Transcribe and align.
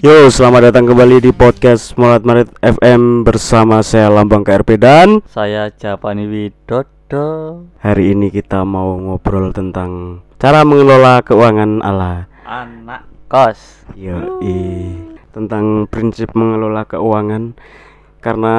Yo, 0.00 0.32
selamat 0.32 0.72
datang 0.72 0.88
kembali 0.88 1.20
di 1.20 1.28
podcast 1.28 1.92
Molat 2.00 2.24
Marit 2.24 2.48
FM 2.64 3.20
bersama 3.20 3.84
saya 3.84 4.08
Lambang 4.08 4.40
KRP 4.40 4.80
dan 4.80 5.20
Saya 5.28 5.68
Japani 5.76 6.24
Widodo. 6.24 7.68
hari 7.84 8.16
ini 8.16 8.32
kita 8.32 8.64
mau 8.64 8.96
ngobrol 8.96 9.52
tentang 9.52 10.24
cara 10.40 10.64
mengelola 10.64 11.20
keuangan 11.20 11.84
ala 11.84 12.32
Anak 12.48 13.12
kos. 13.28 13.84
Yo, 13.92 14.40
tentang 15.36 15.84
prinsip 15.92 16.32
mengelola 16.32 16.88
keuangan. 16.88 17.60
Karena 18.24 18.56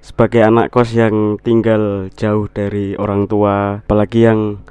sebagai 0.00 0.40
anak 0.40 0.72
kos 0.72 0.96
yang 0.96 1.36
tinggal 1.36 2.08
jauh 2.16 2.48
dari 2.48 2.96
orang 2.96 3.28
tua 3.28 3.84
apalagi 3.84 4.24
yang 4.24 4.64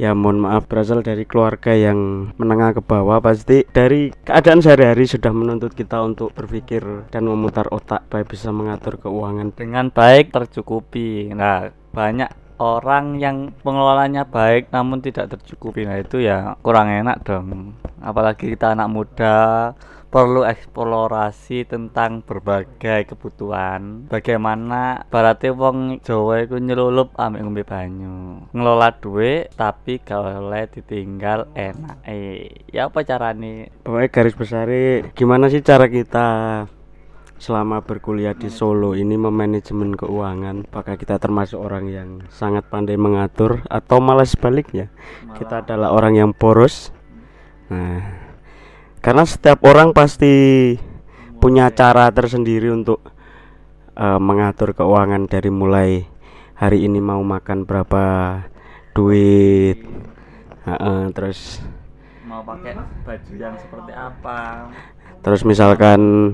ya 0.00 0.16
mohon 0.16 0.40
maaf 0.40 0.64
berasal 0.64 1.04
dari 1.04 1.28
keluarga 1.28 1.76
yang 1.76 2.32
menengah 2.40 2.72
ke 2.72 2.80
bawah. 2.80 3.20
Pasti 3.20 3.68
dari 3.68 4.08
keadaan 4.24 4.64
sehari-hari 4.64 5.04
sudah 5.04 5.28
menuntut 5.28 5.76
kita 5.76 6.00
untuk 6.00 6.32
berpikir 6.32 7.04
dan 7.12 7.28
memutar 7.28 7.68
otak 7.68 8.08
baik 8.08 8.32
bisa 8.32 8.48
mengatur 8.48 8.96
keuangan. 8.96 9.52
Dengan 9.52 9.92
baik 9.92 10.32
tercukupi. 10.32 11.28
Nah 11.36 11.68
banyak 11.92 12.56
orang 12.56 13.20
yang 13.20 13.52
pengelolanya 13.60 14.24
baik 14.24 14.72
namun 14.72 15.04
tidak 15.04 15.36
tercukupi. 15.36 15.84
Nah 15.84 16.00
itu 16.00 16.24
ya 16.24 16.56
kurang 16.64 16.88
enak 16.88 17.20
dong. 17.20 17.76
Apalagi 18.00 18.56
kita 18.56 18.72
anak 18.72 18.88
muda 18.88 19.36
perlu 20.10 20.42
eksplorasi 20.42 21.70
tentang 21.70 22.26
berbagai 22.26 23.14
kebutuhan. 23.14 24.10
Bagaimana 24.10 25.06
berarti 25.06 25.54
wong 25.54 26.02
Jawa 26.02 26.42
itu 26.42 26.58
nyelulup 26.58 27.14
ambek 27.14 27.46
ngombe 27.46 27.62
banyu. 27.62 28.42
Ngelola 28.50 28.90
duit 28.98 29.54
tapi 29.54 30.02
gak 30.02 30.18
oleh 30.18 30.66
ditinggal 30.66 31.54
enak 31.54 32.02
eh 32.02 32.50
ya 32.74 32.90
apa 32.90 33.06
carane? 33.06 33.70
Pokoknya 33.86 34.10
garis 34.10 34.34
besar 34.34 34.66
gimana 35.14 35.46
sih 35.46 35.62
cara 35.62 35.86
kita 35.86 36.26
selama 37.40 37.80
berkuliah 37.80 38.36
di 38.36 38.52
Solo 38.52 38.98
ini 38.98 39.14
memanajemen 39.14 39.94
keuangan? 39.94 40.68
Apakah 40.68 40.98
kita 40.98 41.16
termasuk 41.22 41.56
orang 41.56 41.86
yang 41.88 42.08
sangat 42.28 42.66
pandai 42.68 42.98
mengatur 42.98 43.62
atau 43.70 44.02
malah 44.02 44.26
sebaliknya? 44.26 44.90
Kita 45.38 45.62
adalah 45.64 45.94
orang 45.94 46.18
yang 46.18 46.30
boros? 46.34 46.92
Nah 47.70 48.29
karena 49.00 49.24
setiap 49.24 49.64
orang 49.64 49.96
pasti 49.96 50.76
punya 51.40 51.72
cara 51.72 52.12
tersendiri 52.12 52.68
untuk 52.68 53.00
uh, 53.96 54.20
mengatur 54.20 54.76
keuangan 54.76 55.24
dari 55.24 55.48
mulai 55.48 56.04
hari 56.52 56.84
ini 56.84 57.00
mau 57.00 57.24
makan 57.24 57.64
berapa 57.64 58.04
duit. 58.92 59.80
Uh, 60.68 60.72
uh, 60.76 61.00
terus 61.16 61.64
mau 62.28 62.44
pakai 62.44 62.76
baju 62.76 63.32
yang 63.32 63.56
seperti 63.56 63.92
apa. 63.96 64.68
terus 65.24 65.44
misalkan 65.48 66.32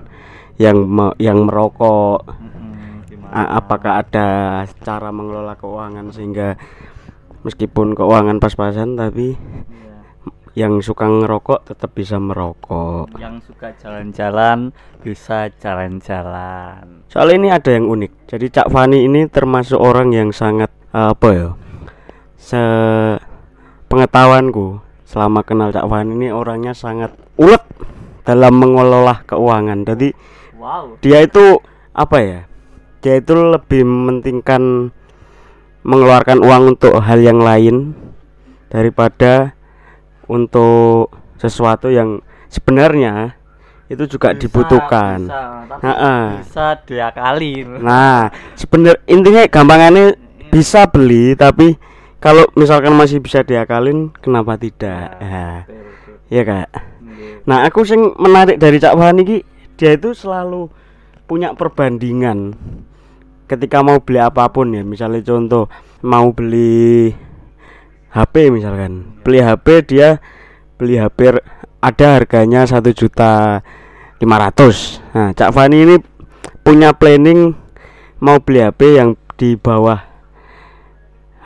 yang 0.59 0.82
me 0.82 1.15
yang 1.22 1.47
merokok. 1.47 2.26
Mm-hmm, 2.26 3.31
apakah 3.31 4.03
ada 4.03 4.28
cara 4.82 5.15
mengelola 5.15 5.55
keuangan 5.55 6.10
sehingga 6.10 6.59
meskipun 7.47 7.94
keuangan 7.94 8.43
pas-pasan 8.43 8.99
tapi 8.99 9.38
yang 10.56 10.81
suka 10.81 11.05
ngerokok 11.05 11.69
tetap 11.69 11.93
bisa 11.93 12.17
merokok. 12.17 13.12
Yang 13.21 13.53
suka 13.53 13.77
jalan-jalan 13.77 14.72
bisa 15.05 15.53
jalan-jalan. 15.61 17.05
Soal 17.12 17.37
ini 17.37 17.53
ada 17.53 17.77
yang 17.77 17.84
unik. 17.84 18.25
Jadi 18.25 18.47
Cak 18.49 18.72
Fani 18.72 19.05
ini 19.05 19.28
termasuk 19.28 19.77
orang 19.77 20.17
yang 20.17 20.33
sangat 20.33 20.72
uh, 20.97 21.12
apa 21.12 21.28
ya 21.37 21.49
se 22.41 22.62
pengetahuanku 23.93 24.81
selama 25.05 25.44
kenal 25.44 25.77
Cak 25.77 25.84
Fani 25.84 26.17
ini 26.17 26.33
orangnya 26.33 26.73
sangat 26.73 27.12
ulet 27.37 27.61
dalam 28.25 28.56
mengelola 28.56 29.28
keuangan. 29.28 29.84
Jadi 29.84 30.09
wow. 30.56 30.97
dia 31.05 31.21
itu 31.21 31.61
apa 31.93 32.19
ya 32.25 32.41
dia 33.05 33.21
itu 33.21 33.37
lebih 33.37 33.84
mementingkan 33.84 34.88
mengeluarkan 35.84 36.41
uang 36.41 36.81
untuk 36.81 36.97
hal 37.05 37.21
yang 37.21 37.44
lain 37.44 37.93
daripada 38.73 39.56
untuk 40.26 41.14
sesuatu 41.38 41.91
yang 41.91 42.22
sebenarnya 42.50 43.37
itu 43.87 44.03
juga 44.10 44.34
bisa, 44.34 44.41
dibutuhkan. 44.42 45.19
Bisa, 45.31 45.78
nah, 45.82 46.42
bisa 46.42 46.66
diakali. 46.82 47.54
Nah, 47.78 48.34
sebenarnya 48.59 49.03
intinya 49.06 49.42
gampangannya 49.47 50.06
bisa 50.50 50.91
beli 50.91 51.38
tapi 51.38 51.78
kalau 52.19 52.48
misalkan 52.59 52.97
masih 52.98 53.22
bisa 53.22 53.47
diakalin 53.47 54.10
kenapa 54.19 54.59
tidak? 54.59 55.14
Nah, 55.22 55.62
ya 56.26 56.43
kak. 56.43 56.69
Nah, 57.47 57.62
aku 57.62 57.87
sing 57.87 58.14
menarik 58.19 58.58
dari 58.58 58.82
Cak 58.82 58.98
Wahani 58.98 59.22
ki 59.22 59.38
dia 59.78 59.94
itu 59.94 60.16
selalu 60.16 60.66
punya 61.31 61.54
perbandingan 61.54 62.56
ketika 63.47 63.82
mau 63.82 64.03
beli 64.03 64.19
apa 64.19 64.50
pun 64.50 64.75
ya 64.75 64.82
misalnya 64.82 65.22
contoh 65.22 65.70
mau 66.03 66.34
beli 66.34 67.14
HP 68.12 68.55
misalkan. 68.55 69.19
Beli 69.22 69.43
HP 69.43 69.67
dia 69.87 70.19
beli 70.77 71.00
HP 71.00 71.41
ada 71.81 72.06
harganya 72.19 72.69
satu 72.69 72.93
juta 72.93 73.62
lima 74.21 74.37
ratus. 74.41 75.00
Nah 75.12 75.33
Cak 75.33 75.53
Fani 75.53 75.78
ini 75.84 75.97
punya 76.65 76.93
planning 76.97 77.55
mau 78.21 78.41
beli 78.41 78.65
HP 78.65 78.81
yang 78.97 79.15
di 79.37 79.55
bawah 79.55 80.00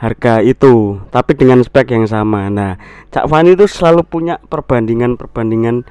harga 0.01 0.41
itu 0.41 0.97
tapi 1.13 1.37
dengan 1.37 1.61
spek 1.61 1.93
yang 1.93 2.07
sama. 2.07 2.47
Nah 2.49 2.79
Cak 3.11 3.27
Fani 3.27 3.53
itu 3.53 3.67
selalu 3.67 4.01
punya 4.07 4.39
perbandingan-perbandingan. 4.49 5.85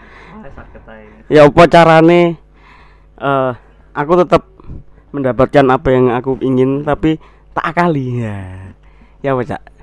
Ya 1.30 1.46
apa 1.46 1.62
carane 1.70 2.42
uh, 3.22 3.54
aku 3.94 4.12
tetap 4.18 4.50
mendapatkan 5.14 5.66
apa 5.70 5.88
yang 5.94 6.10
aku 6.10 6.38
ingin 6.42 6.82
tapi 6.82 7.18
tak 7.54 7.74
kali 7.74 8.22
ya 8.22 8.38
ya 9.22 9.34
Cak 9.36 9.79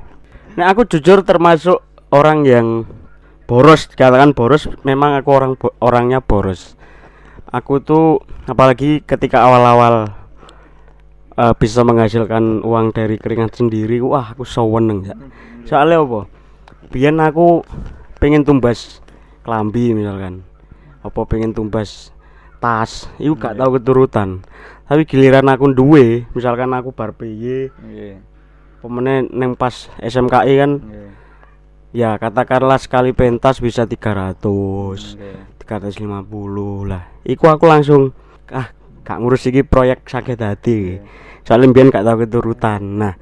Nah 0.57 0.73
aku 0.73 0.89
jujur 0.89 1.21
termasuk 1.21 1.85
orang 2.09 2.41
yang 2.41 2.89
boros 3.45 3.85
dikatakan 3.93 4.33
boros 4.33 4.65
memang 4.81 5.13
aku 5.21 5.29
orang 5.29 5.53
bo 5.53 5.69
orangnya 5.77 6.17
boros. 6.17 6.73
Aku 7.53 7.77
tuh 7.77 8.25
apalagi 8.49 9.05
ketika 9.05 9.45
awal-awal 9.45 10.09
uh, 11.37 11.53
bisa 11.53 11.85
menghasilkan 11.85 12.65
uang 12.65 12.89
dari 12.89 13.21
keringat 13.21 13.53
sendiri 13.53 14.01
wah 14.01 14.33
aku 14.33 14.43
seneng 14.43 15.05
ya 15.05 15.15
soalnya 15.69 16.01
apa? 16.01 16.21
Biar 16.89 17.13
aku 17.21 17.61
pengen 18.17 18.41
tumbas 18.41 19.05
kelambi 19.45 19.93
misalkan. 19.93 20.41
Apa 21.05 21.21
pengen 21.29 21.53
tumbas 21.53 22.09
tas 22.57 23.05
itu 23.21 23.37
gak 23.37 23.53
iya. 23.53 23.61
tahu 23.61 23.77
keturutan. 23.77 24.41
Tapi 24.89 25.05
giliran 25.05 25.45
aku 25.53 25.69
duwe 25.69 26.25
misalkan 26.33 26.73
aku 26.73 26.89
bar 26.89 27.13
yeah 27.21 28.17
pemene 28.81 29.25
neng 29.33 29.57
pas 29.57 29.89
SMKI 29.97 30.53
kan 30.57 30.71
yeah. 30.81 31.11
ya 31.93 32.09
katakanlah 32.21 32.77
sekali 32.77 33.11
pentas 33.11 33.57
bisa 33.57 33.89
300 33.89 34.37
okay. 34.37 35.35
350 35.67 36.89
lah 36.89 37.03
iku 37.25 37.45
aku 37.49 37.65
langsung 37.67 38.13
ah 38.53 38.71
gak 39.03 39.19
ngurus 39.19 39.49
iki 39.49 39.65
proyek 39.65 40.05
sakit 40.05 40.39
hati 40.39 40.77
yeah. 40.77 41.01
soalnya 41.43 41.73
biar 41.73 41.89
gak 41.89 42.05
tahu 42.05 42.17
keturutan 42.23 42.81
nah 43.01 43.13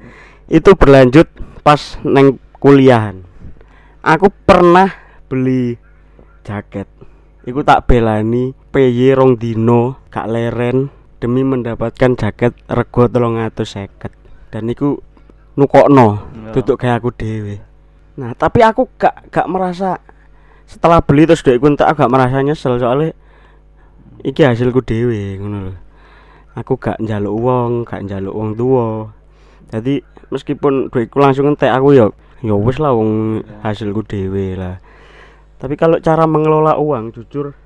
itu 0.46 0.76
berlanjut 0.78 1.26
pas 1.64 1.98
neng 2.06 2.38
kuliahan 2.60 3.26
aku 4.04 4.30
pernah 4.44 4.92
beli 5.26 5.74
jaket 6.46 6.86
iku 7.42 7.66
tak 7.66 7.90
belani 7.90 8.54
PY 8.70 9.18
rong 9.18 9.40
dino 9.40 9.98
gak 10.12 10.30
leren 10.30 10.94
demi 11.18 11.42
mendapatkan 11.42 12.14
jaket 12.14 12.52
rego 12.68 13.08
telung 13.08 13.40
seket 13.40 14.12
dan 14.52 14.68
iku 14.70 15.00
nukokno 15.56 16.08
yeah. 16.20 16.52
duduk 16.52 16.76
kayak 16.78 17.02
aku 17.02 17.10
dewe 17.16 17.58
nah 18.16 18.32
tapi 18.32 18.64
aku 18.64 18.88
gak 18.96 19.28
gak 19.28 19.48
merasa 19.50 20.00
setelah 20.64 21.00
beli 21.04 21.28
terus 21.28 21.44
dek 21.44 21.60
tak 21.76 21.96
agak 21.96 22.08
merasa 22.08 22.40
nyesel 22.40 22.80
soalnya 22.80 23.12
iki 24.24 24.44
hasilku 24.44 24.80
dewe 24.80 25.36
ngono 25.36 25.76
aku 26.56 26.80
gak 26.80 27.00
njaluk 27.02 27.34
uang 27.36 27.84
gak 27.84 28.04
njaluk 28.08 28.32
uang 28.32 28.50
tua 28.56 29.12
jadi 29.72 30.00
meskipun 30.30 30.88
duitku 30.88 31.18
langsung 31.18 31.50
entek 31.50 31.74
aku 31.74 31.92
ya 31.92 32.06
ya 32.40 32.54
wis 32.54 32.78
lah 32.78 32.94
wong 32.94 33.42
hasilku 33.64 34.06
dewe 34.06 34.54
lah. 34.54 34.78
Tapi 35.56 35.74
kalau 35.74 35.98
cara 35.98 36.28
mengelola 36.28 36.76
uang 36.76 37.10
jujur 37.16 37.56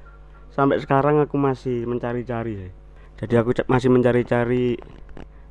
sampai 0.55 0.83
sekarang 0.83 1.23
aku 1.23 1.39
masih 1.39 1.87
mencari-cari 1.87 2.71
jadi 3.21 3.41
aku 3.41 3.53
masih 3.71 3.89
mencari-cari 3.93 4.81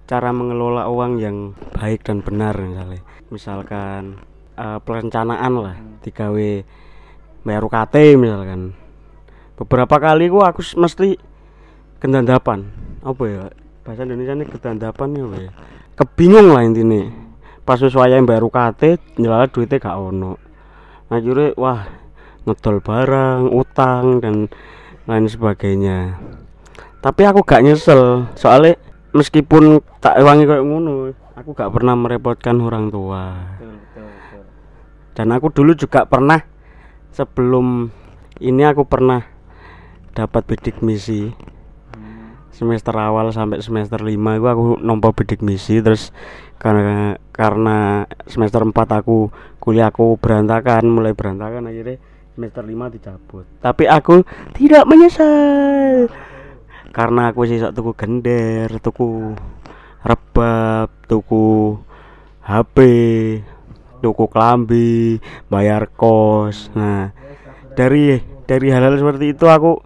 cara 0.10 0.34
mengelola 0.34 0.90
uang 0.90 1.22
yang 1.22 1.54
baik 1.78 2.02
dan 2.02 2.26
benar 2.26 2.58
misalnya. 2.58 3.06
Misalkan 3.30 4.18
uh, 4.58 4.82
perencanaan 4.82 5.54
lah 5.54 5.78
w 6.02 6.66
bayar 7.46 7.62
UKT 7.62 8.18
misalkan. 8.18 8.74
Beberapa 9.54 10.02
kali 10.02 10.34
gua 10.34 10.50
aku 10.50 10.66
mesti 10.82 11.14
kendandapan. 12.02 12.66
Apa 13.06 13.24
ya? 13.30 13.46
Bahasa 13.86 14.02
Indonesia 14.02 14.34
ini 14.34 14.46
kendandapan 14.50 15.10
ya 15.14 15.26
ya? 15.38 15.52
Kebingung 15.94 16.58
lah 16.58 16.66
intinya. 16.66 17.06
Pas 17.62 17.78
yang 17.78 18.26
bayar 18.26 18.42
UKT 18.42 18.98
nyala 19.22 19.46
duitnya 19.46 19.78
gak 19.78 19.94
ono. 19.94 20.42
Nah 21.14 21.22
wah 21.54 21.86
ngedol 22.50 22.82
barang 22.82 23.54
utang 23.54 24.26
dan 24.26 24.50
lain 25.06 25.26
sebagainya. 25.30 26.18
Tapi 26.98 27.22
aku 27.30 27.46
gak 27.46 27.62
nyesel 27.62 28.26
soalnya 28.34 28.74
meskipun 29.12 29.82
tak 30.00 30.22
wangi 30.22 30.46
kayak 30.46 30.66
ngono 30.66 31.14
aku 31.40 31.56
gak 31.56 31.72
pernah 31.72 31.96
merepotkan 31.96 32.60
orang 32.60 32.92
tua. 32.92 33.56
Dan 35.16 35.36
aku 35.36 35.52
dulu 35.52 35.76
juga 35.76 36.08
pernah 36.08 36.40
sebelum 37.12 37.92
ini 38.40 38.64
aku 38.64 38.88
pernah 38.88 39.24
dapat 40.16 40.48
bidik 40.48 40.80
misi. 40.80 41.32
Semester 42.56 42.92
awal 42.92 43.32
sampai 43.32 43.64
semester 43.64 44.04
5 44.04 44.12
itu 44.12 44.48
aku 44.48 44.64
nompo 44.84 45.16
bidik 45.16 45.40
misi 45.40 45.80
terus 45.80 46.12
karena 46.60 47.16
karena 47.32 48.04
semester 48.28 48.60
4 48.60 48.76
aku 48.76 49.32
kuliah 49.64 49.88
aku 49.88 50.20
berantakan 50.20 50.92
mulai 50.92 51.16
berantakan 51.16 51.72
akhirnya 51.72 52.04
semester 52.36 52.64
5 52.68 52.96
dicabut. 53.00 53.48
Tapi 53.64 53.88
aku 53.88 54.28
tidak 54.60 54.84
menyesal 54.92 56.12
karena 56.90 57.30
aku 57.30 57.46
sih 57.46 57.62
tuku 57.62 57.94
gender 57.94 58.82
tuku 58.82 59.38
rebab 60.02 60.90
tuku 61.06 61.78
HP 62.44 62.78
tuku 64.00 64.26
klambi 64.32 65.20
bayar 65.52 65.92
kos. 65.92 66.72
Nah 66.74 67.12
dari 67.76 68.18
dari 68.50 68.68
hal-hal 68.74 68.98
seperti 68.98 69.38
itu 69.38 69.46
aku 69.46 69.78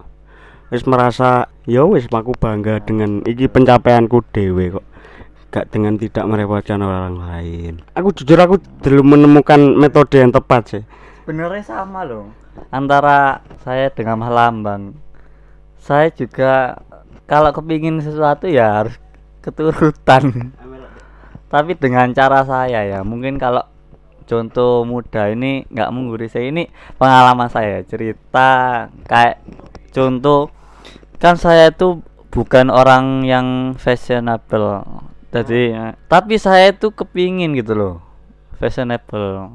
wis 0.72 0.88
merasa 0.88 1.52
ya 1.68 1.84
wis 1.84 2.08
aku 2.08 2.32
bangga 2.34 2.80
dengan 2.80 3.20
iki 3.26 3.50
pencapaianku 3.50 4.24
dewe 4.32 4.80
kok. 4.80 4.86
Gak 5.54 5.70
dengan 5.70 5.94
tidak 5.94 6.26
merepotkan 6.26 6.82
orang 6.82 7.14
lain. 7.14 7.78
Aku 7.94 8.10
jujur 8.10 8.34
aku 8.34 8.58
belum 8.82 9.14
menemukan 9.14 9.78
metode 9.78 10.18
yang 10.18 10.34
tepat 10.34 10.62
sih. 10.66 10.82
Sebenarnya 11.22 11.62
sama 11.62 12.02
loh. 12.02 12.34
Antara 12.74 13.38
saya 13.62 13.86
dengan 13.94 14.18
Mas 14.18 14.34
Lambang. 14.34 14.98
Saya 15.78 16.10
juga 16.10 16.82
kalau 17.24 17.50
kepingin 17.52 18.00
sesuatu 18.04 18.48
ya 18.48 18.84
harus 18.84 18.96
keturutan. 19.44 20.52
Tapi 21.52 21.78
dengan 21.78 22.10
cara 22.10 22.42
saya 22.42 22.82
ya, 22.82 23.00
mungkin 23.06 23.38
kalau 23.38 23.62
contoh 24.24 24.82
muda 24.88 25.28
ini 25.30 25.68
nggak 25.68 25.92
menggurui 25.92 26.32
saya 26.32 26.48
ini 26.48 26.64
pengalaman 26.96 27.52
saya 27.52 27.84
cerita 27.84 28.88
kayak 29.04 29.44
contoh 29.92 30.48
kan 31.20 31.36
saya 31.36 31.68
itu 31.68 32.00
bukan 32.32 32.72
orang 32.72 33.22
yang 33.22 33.76
fashionable. 33.78 34.82
Jadi 35.30 35.76
tapi 36.10 36.40
saya 36.40 36.72
itu 36.72 36.90
kepingin 36.90 37.54
gitu 37.54 37.76
loh 37.76 37.94
fashionable. 38.58 39.54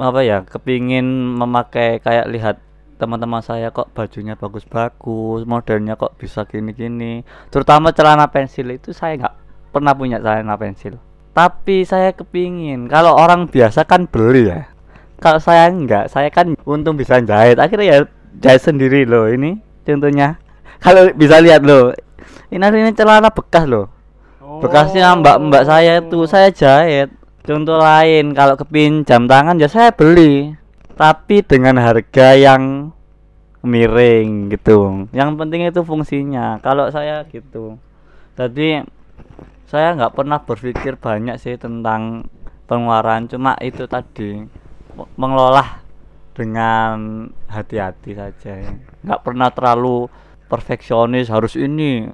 Apa 0.00 0.20
ya 0.24 0.42
kepingin 0.46 1.04
memakai 1.36 2.00
kayak 2.00 2.26
lihat 2.30 2.56
teman-teman 2.96 3.42
saya 3.42 3.74
kok 3.74 3.90
bajunya 3.92 4.38
bagus-bagus 4.38 5.44
modelnya 5.44 5.98
kok 5.98 6.14
bisa 6.18 6.46
gini-gini. 6.46 7.26
Terutama 7.50 7.90
celana 7.90 8.30
pensil 8.30 8.70
itu 8.74 8.94
saya 8.94 9.18
nggak 9.18 9.34
pernah 9.74 9.92
punya 9.94 10.22
celana 10.22 10.54
pensil. 10.54 10.98
Tapi 11.34 11.82
saya 11.82 12.14
kepingin 12.14 12.86
kalau 12.86 13.18
orang 13.18 13.50
biasa 13.50 13.82
kan 13.84 14.06
beli 14.06 14.50
ya. 14.50 14.70
Kalau 15.18 15.40
saya 15.42 15.70
enggak 15.70 16.10
saya 16.10 16.30
kan 16.30 16.54
untung 16.62 16.94
bisa 16.94 17.18
jahit. 17.22 17.58
Akhirnya 17.58 17.86
ya 17.86 17.98
jahit 18.38 18.62
sendiri 18.62 19.02
loh 19.06 19.26
ini 19.26 19.58
contohnya. 19.82 20.38
Kalau 20.84 21.08
bisa 21.16 21.40
lihat 21.40 21.64
loh 21.64 21.96
ini 22.52 22.60
ini 22.60 22.92
celana 22.94 23.32
bekas 23.32 23.64
loh. 23.66 23.90
Bekasnya 24.60 25.10
mbak 25.18 25.36
mbak 25.48 25.64
saya 25.66 25.98
itu 25.98 26.28
saya 26.28 26.52
jahit. 26.54 27.10
Contoh 27.44 27.76
lain 27.76 28.32
kalau 28.32 28.56
kepin 28.56 29.04
jam 29.04 29.28
tangan 29.28 29.60
ya 29.60 29.68
saya 29.68 29.92
beli 29.92 30.56
tapi 30.94 31.42
dengan 31.42 31.78
harga 31.82 32.38
yang 32.38 32.94
miring 33.64 34.52
gitu. 34.52 35.08
Yang 35.10 35.30
penting 35.40 35.60
itu 35.66 35.80
fungsinya. 35.82 36.60
Kalau 36.60 36.86
saya 36.92 37.24
gitu. 37.32 37.80
Jadi 38.38 38.84
saya 39.66 39.96
nggak 39.96 40.14
pernah 40.14 40.38
berpikir 40.44 41.00
banyak 41.00 41.40
sih 41.40 41.56
tentang 41.56 42.28
pengeluaran. 42.68 43.26
Cuma 43.26 43.56
itu 43.58 43.88
tadi 43.88 44.44
me- 44.94 45.10
mengelola 45.18 45.82
dengan 46.36 47.26
hati-hati 47.48 48.12
saja. 48.14 48.60
Nggak 49.02 49.20
pernah 49.24 49.48
terlalu 49.50 50.06
perfeksionis 50.46 51.32
harus 51.32 51.56
ini 51.56 52.06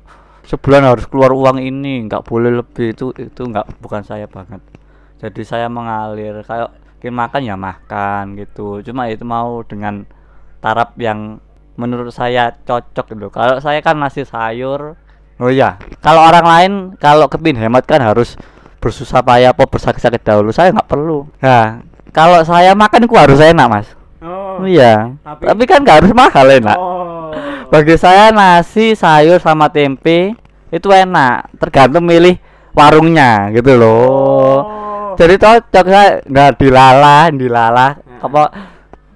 sebulan 0.46 0.86
harus 0.86 1.04
keluar 1.04 1.34
uang 1.34 1.60
ini 1.60 2.06
nggak 2.06 2.24
boleh 2.24 2.62
lebih. 2.62 2.94
Itu 2.94 3.10
itu 3.18 3.42
nggak 3.42 3.82
bukan 3.82 4.06
saya 4.06 4.30
banget. 4.30 4.62
Jadi 5.18 5.42
saya 5.44 5.66
mengalir. 5.66 6.40
Kayak 6.46 6.72
makan 7.08 7.40
ya 7.48 7.56
makan 7.56 8.36
gitu. 8.36 8.84
Cuma 8.84 9.08
itu 9.08 9.24
mau 9.24 9.64
dengan 9.64 10.04
taraf 10.60 10.92
yang 11.00 11.40
menurut 11.80 12.12
saya 12.12 12.52
cocok 12.52 13.16
gitu. 13.16 13.32
Kalau 13.32 13.56
saya 13.64 13.80
kan 13.80 13.96
nasi 13.96 14.28
sayur. 14.28 15.00
Oh 15.40 15.48
iya. 15.48 15.80
Kalau 16.04 16.20
orang 16.28 16.44
lain 16.44 16.72
kalau 17.00 17.24
kepin 17.32 17.56
hemat 17.56 17.88
kan 17.88 18.04
harus 18.04 18.36
bersusah 18.84 19.24
payah 19.24 19.56
apa 19.56 19.64
bersakit-sakit 19.64 20.20
dahulu. 20.20 20.52
Saya 20.52 20.76
nggak 20.76 20.88
perlu. 20.92 21.24
Nah. 21.40 21.88
Kalau 22.10 22.42
saya 22.42 22.74
makan 22.74 23.06
ku 23.06 23.14
harus 23.14 23.38
enak 23.38 23.66
mas. 23.70 23.88
Oh, 24.20 24.66
iya. 24.66 25.14
Tapi- 25.22 25.46
tapi, 25.46 25.62
kan 25.64 25.80
nggak 25.80 25.98
harus 26.04 26.12
mahal 26.12 26.46
enak. 26.46 26.76
Oh. 26.76 26.98
bagi 27.70 27.94
saya 27.94 28.34
nasi 28.34 28.98
sayur 28.98 29.38
sama 29.38 29.70
tempe 29.70 30.34
itu 30.74 30.88
enak. 30.90 31.54
Tergantung 31.54 32.02
milih 32.02 32.34
warungnya 32.74 33.54
gitu 33.54 33.78
loh. 33.78 34.02
Oh. 34.10 34.39
Jadi 35.16 35.34
cocok 35.38 35.86
saya 35.86 36.10
nggak 36.26 36.50
dilala 36.58 37.16
dilala 37.32 37.86
Heeh. 37.96 38.20
apa 38.22 38.42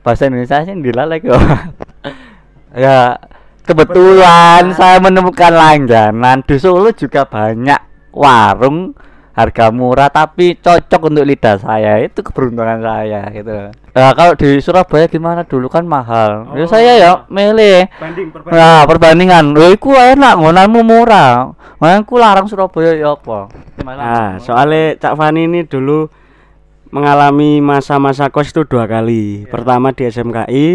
bahasa 0.01 0.27
Indonesia 0.31 0.65
sih 0.65 0.75
dilala 0.79 1.15
gitu 1.21 1.35
ya 2.85 3.19
kebetulan. 3.65 4.77
saya 4.77 5.01
menemukan 5.01 5.53
langganan. 5.53 6.45
Di 6.45 6.61
Solo 6.61 6.93
juga 6.93 7.25
banyak 7.25 8.13
warung 8.13 8.93
harga 9.35 9.75
murah 9.75 10.09
tapi 10.09 10.55
cocok 10.57 11.11
untuk 11.11 11.27
lidah 11.27 11.59
saya 11.59 11.99
itu 12.01 12.23
keberuntungan 12.23 12.79
saya 12.79 13.27
gitu 13.35 13.75
nah 13.95 14.11
kalau 14.15 14.39
di 14.39 14.63
Surabaya 14.63 15.11
gimana 15.11 15.43
dulu 15.43 15.67
kan 15.67 15.83
mahal 15.83 16.55
ya 16.55 16.65
Oh. 16.65 16.71
saya 16.71 16.93
ya 16.99 17.11
milih 17.27 17.91
banding 17.99 18.31
Nah, 18.45 18.85
perbandingan. 18.85 19.57
Lho 19.57 19.73
iku 19.73 19.97
enak, 19.97 20.37
ngonanmu 20.37 20.85
murah. 20.85 21.57
Makanya 21.81 22.05
larang 22.07 22.47
Surabaya 22.47 22.93
ya 22.95 23.17
apa? 23.17 23.49
Nah, 23.83 24.37
soalnya 24.39 24.95
Cak 25.01 25.17
Fani 25.17 25.49
ini 25.49 25.65
dulu 25.65 26.07
mengalami 26.93 27.59
masa-masa 27.59 28.31
kos 28.31 28.55
itu 28.55 28.63
dua 28.63 28.87
kali. 28.87 29.49
Pertama 29.51 29.91
di 29.91 30.07
SMKI 30.07 30.67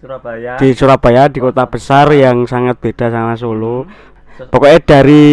Surabaya. 0.00 0.56
di 0.56 0.68
Surabaya 0.72 1.22
di 1.28 1.38
kota 1.40 1.64
besar 1.68 2.08
yang 2.16 2.48
sangat 2.48 2.80
beda 2.80 3.12
sama 3.12 3.36
Solo. 3.36 3.84
Pokoknya 4.34 4.80
dari 4.82 5.24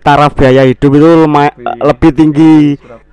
taraf 0.00 0.36
biaya 0.36 0.68
hidup 0.68 0.90
itu 0.92 1.08
lema- 1.24 1.52
Lebih- 1.56 1.80
lebih 1.80 2.10
tinggi. 2.12 2.56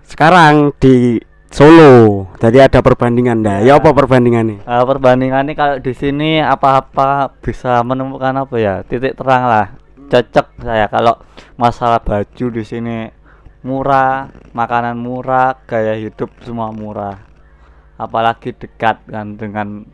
Sekarang 0.04 0.76
di 0.80 1.20
Solo. 1.48 2.28
Jadi 2.44 2.60
ada 2.60 2.84
perbandingan 2.84 3.40
dah. 3.40 3.64
Ya 3.64 3.80
apa 3.80 3.96
perbandingannya? 3.96 4.68
Nah, 4.68 4.84
perbandingannya 4.84 5.56
kalau 5.56 5.80
di 5.80 5.96
sini 5.96 6.44
apa-apa 6.44 7.32
bisa 7.40 7.80
menemukan 7.88 8.36
apa 8.36 8.56
ya? 8.60 8.76
Titik 8.84 9.16
terang 9.16 9.48
lah. 9.48 9.68
Cocok 10.08 10.48
saya 10.64 10.88
kalau 10.92 11.16
masalah 11.56 12.00
baju 12.04 12.46
di 12.52 12.64
sini 12.64 13.12
murah, 13.64 14.32
makanan 14.52 14.96
murah, 15.00 15.56
gaya 15.68 15.96
hidup 15.96 16.32
semua 16.44 16.72
murah. 16.72 17.16
Apalagi 17.96 18.52
dekat 18.52 19.08
kan 19.08 19.40
dengan 19.40 19.88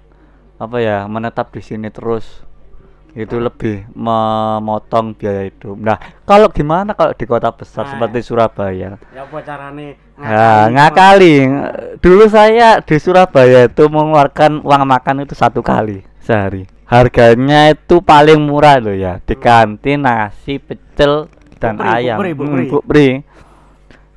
apa 0.57 0.77
ya? 0.81 1.05
Menetap 1.05 1.53
di 1.53 1.61
sini 1.61 1.93
terus 1.93 2.41
itu 3.13 3.37
lebih 3.37 3.85
memotong 3.93 5.13
biaya 5.13 5.45
hidup. 5.45 5.77
Nah, 5.77 5.97
kalau 6.25 6.49
gimana 6.49 6.97
kalau 6.97 7.13
di 7.13 7.25
kota 7.25 7.53
besar 7.53 7.85
Nah. 7.85 7.91
seperti 7.93 8.25
Surabaya? 8.25 8.97
Ya 9.13 9.21
apa 9.21 9.37
carane? 9.45 10.01
Nah, 10.17 10.65
ngakali. 10.69 11.35
Dulu 12.01 12.25
saya 12.25 12.81
di 12.81 12.97
Surabaya 12.97 13.69
itu 13.69 13.85
mengeluarkan 13.85 14.65
uang 14.65 14.83
makan 14.83 15.23
itu 15.23 15.33
satu 15.33 15.61
kali 15.61 16.01
sehari. 16.19 16.65
Harganya 16.83 17.69
itu 17.69 18.01
paling 18.01 18.41
murah 18.41 18.77
loh 18.77 18.93
ya. 18.93 19.21
Di 19.21 19.33
kantin 19.33 20.05
nasi, 20.05 20.57
pecel 20.57 21.29
dan 21.57 21.77
Bukri, 21.77 21.89
ayam. 21.89 22.17
bukri, 22.17 22.31
Hmm, 22.33 22.39
bukri. 22.41 22.65
bukri. 22.69 23.09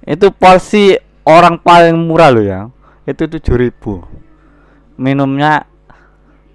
Itu 0.05 0.33
porsi 0.33 0.97
orang 1.25 1.61
paling 1.61 1.97
murah 1.97 2.33
loh 2.33 2.45
ya. 2.45 2.61
Itu 3.05 3.29
7000 3.29 4.03
Minumnya 4.97 5.69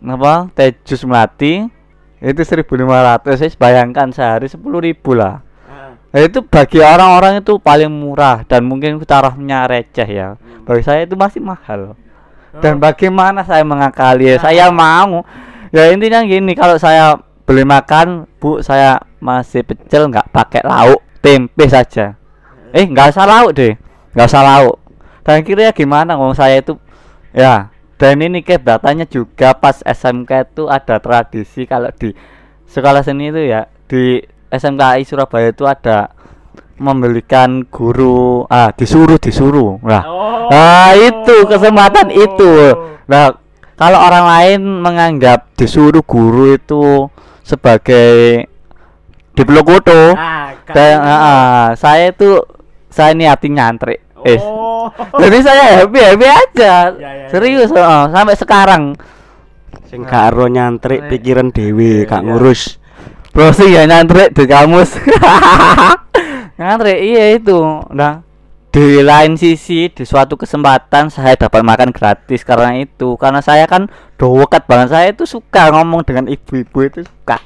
apa? 0.02 0.50
Teh 0.58 0.74
jus 0.82 1.06
melati 1.06 1.70
itu 2.22 2.46
1500 2.46 3.26
Saya 3.34 3.50
bayangkan 3.58 4.14
sehari 4.14 4.46
10.000 4.46 4.62
lah. 5.18 5.42
Nah, 6.12 6.20
itu 6.20 6.44
bagi 6.44 6.84
orang-orang 6.84 7.40
itu 7.40 7.56
paling 7.58 7.88
murah 7.88 8.44
dan 8.44 8.68
mungkin 8.68 9.00
tarafnya 9.02 9.64
receh 9.66 10.06
ya. 10.06 10.36
Bagi 10.68 10.84
saya 10.84 11.08
itu 11.08 11.16
masih 11.16 11.40
mahal. 11.40 11.96
Dan 12.60 12.84
bagaimana 12.84 13.48
saya 13.48 13.64
mengakali? 13.64 14.28
Ya, 14.28 14.36
saya 14.36 14.68
mau. 14.76 15.24
Ya 15.72 15.88
intinya 15.88 16.20
gini, 16.28 16.52
kalau 16.52 16.76
saya 16.76 17.16
beli 17.48 17.64
makan, 17.64 18.28
Bu, 18.44 18.60
saya 18.60 19.00
masih 19.24 19.64
pecel 19.64 20.12
nggak 20.12 20.36
pakai 20.36 20.68
lauk, 20.68 21.00
tempe 21.24 21.64
saja. 21.72 22.20
Eh, 22.76 22.84
nggak 22.84 23.16
usah 23.16 23.24
lauk 23.24 23.56
deh. 23.56 23.80
Nggak 24.12 24.28
usah 24.28 24.44
lauk. 24.44 24.78
Dan 25.24 25.48
kira 25.48 25.72
gimana 25.72 26.20
ngomong 26.20 26.36
saya 26.36 26.60
itu 26.60 26.76
ya 27.32 27.72
dan 28.02 28.18
ini 28.18 28.42
ke 28.42 28.58
datanya 28.58 29.06
juga 29.06 29.54
pas 29.54 29.78
SMK 29.86 30.58
itu 30.58 30.66
ada 30.66 30.98
tradisi 30.98 31.70
kalau 31.70 31.94
di 31.94 32.18
sekolah 32.66 33.06
seni 33.06 33.30
itu 33.30 33.46
ya 33.46 33.70
di 33.86 34.18
SMKI 34.50 35.06
Surabaya 35.06 35.54
itu 35.54 35.70
ada 35.70 36.10
membelikan 36.82 37.62
guru 37.70 38.50
ah 38.50 38.74
disuruh 38.74 39.22
disuruh. 39.22 39.78
Nah 39.86 40.02
Oh. 40.02 40.50
nah 40.50 40.98
itu 40.98 41.46
kesempatan 41.46 42.10
itu. 42.10 42.74
Nah 43.06 43.38
kalau 43.78 44.02
orang 44.02 44.26
lain 44.26 44.62
menganggap 44.82 45.54
disuruh 45.54 46.02
guru 46.02 46.58
itu 46.58 47.06
sebagai 47.46 48.50
diplokoto 49.38 50.18
Ah, 50.18 50.58
dan 50.74 51.06
ah, 51.06 51.14
ah, 51.14 51.66
saya 51.78 52.10
itu 52.10 52.42
saya 52.90 53.14
niatin 53.14 53.56
nyantri 53.56 54.02
Eh, 54.22 54.38
Oh. 54.38 54.90
jadi 55.18 55.38
saya 55.42 55.64
happy 55.82 56.00
happy 56.00 56.28
aja 56.28 56.94
Ya, 56.94 56.94
ya, 56.94 57.10
ya. 57.16 57.28
serius 57.30 57.70
oh, 57.72 58.04
sampai 58.10 58.36
sekarang 58.36 58.84
Sing 59.88 60.08
karo 60.08 60.48
nyantrik 60.48 61.12
pikiran 61.12 61.52
dewe, 61.52 62.04
Iya, 62.04 62.08
gak 62.08 62.22
iya. 62.24 62.28
ngurus. 62.32 62.80
Bro 63.32 63.52
sih 63.52 63.72
ya 63.72 63.84
nyantri 63.88 64.28
di 64.32 64.44
kamus 64.44 64.96
nyantri 66.60 66.94
iya 67.00 67.40
itu 67.40 67.56
nah 67.92 68.22
di 68.72 69.04
lain 69.04 69.36
sisi 69.36 69.92
di 69.92 70.04
suatu 70.04 70.36
kesempatan 70.36 71.12
saya 71.12 71.36
dapat 71.36 71.60
makan 71.64 71.92
gratis 71.92 72.44
karena 72.44 72.80
itu 72.80 73.16
karena 73.16 73.40
saya 73.40 73.68
kan 73.68 73.88
dekat 74.16 74.64
banget 74.68 74.88
saya 74.92 75.08
itu 75.12 75.24
suka 75.24 75.72
ngomong 75.72 76.04
dengan 76.04 76.28
ibu-ibu 76.28 76.80
itu 76.84 77.00
suka 77.04 77.40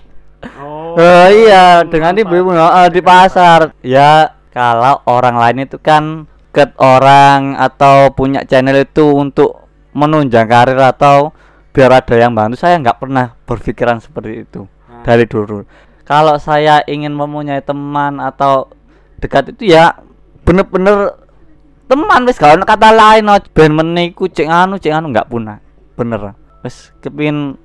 Oh. 0.62 0.94
Oh 0.94 1.28
iya, 1.34 1.82
dengan 1.82 2.14
ibu-ibu 2.14 2.54
heeh, 2.54 2.88
di 2.94 3.02
pasar. 3.02 3.74
Ya, 3.82 4.38
kalau 4.54 5.02
orang 5.10 5.42
lain 5.42 5.66
itu 5.66 5.82
kan 5.82 6.30
ke 6.56 6.72
orang 6.80 7.60
atau 7.60 8.16
punya 8.16 8.48
channel 8.48 8.88
itu 8.88 9.04
untuk 9.12 9.68
menunjang 9.92 10.48
karir 10.48 10.80
atau 10.80 11.36
biar 11.76 12.00
ada 12.00 12.16
yang 12.16 12.32
bantu, 12.32 12.56
saya 12.56 12.80
nggak 12.80 13.04
pernah 13.04 13.36
berpikiran 13.44 14.00
seperti 14.00 14.48
itu 14.48 14.64
dari 15.04 15.28
dulu. 15.28 15.68
Kalau 16.08 16.40
saya 16.40 16.80
ingin 16.88 17.12
mempunyai 17.12 17.60
teman 17.60 18.24
atau 18.24 18.72
dekat 19.20 19.52
itu 19.52 19.76
ya 19.76 20.00
bener-bener 20.48 21.20
teman 21.92 22.24
wis 22.24 22.40
gak 22.40 22.56
ono 22.56 22.64
kata 22.64 22.90
lain 22.96 23.28
oh, 23.28 23.42
ben 23.52 23.76
meniku 23.76 24.32
cek 24.32 24.48
anu 24.48 24.80
cek 24.80 24.96
anu 24.96 25.12
nggak 25.12 25.28
punah. 25.28 25.60
Bener. 26.00 26.40
Wis 26.64 26.96
kepin 27.04 27.60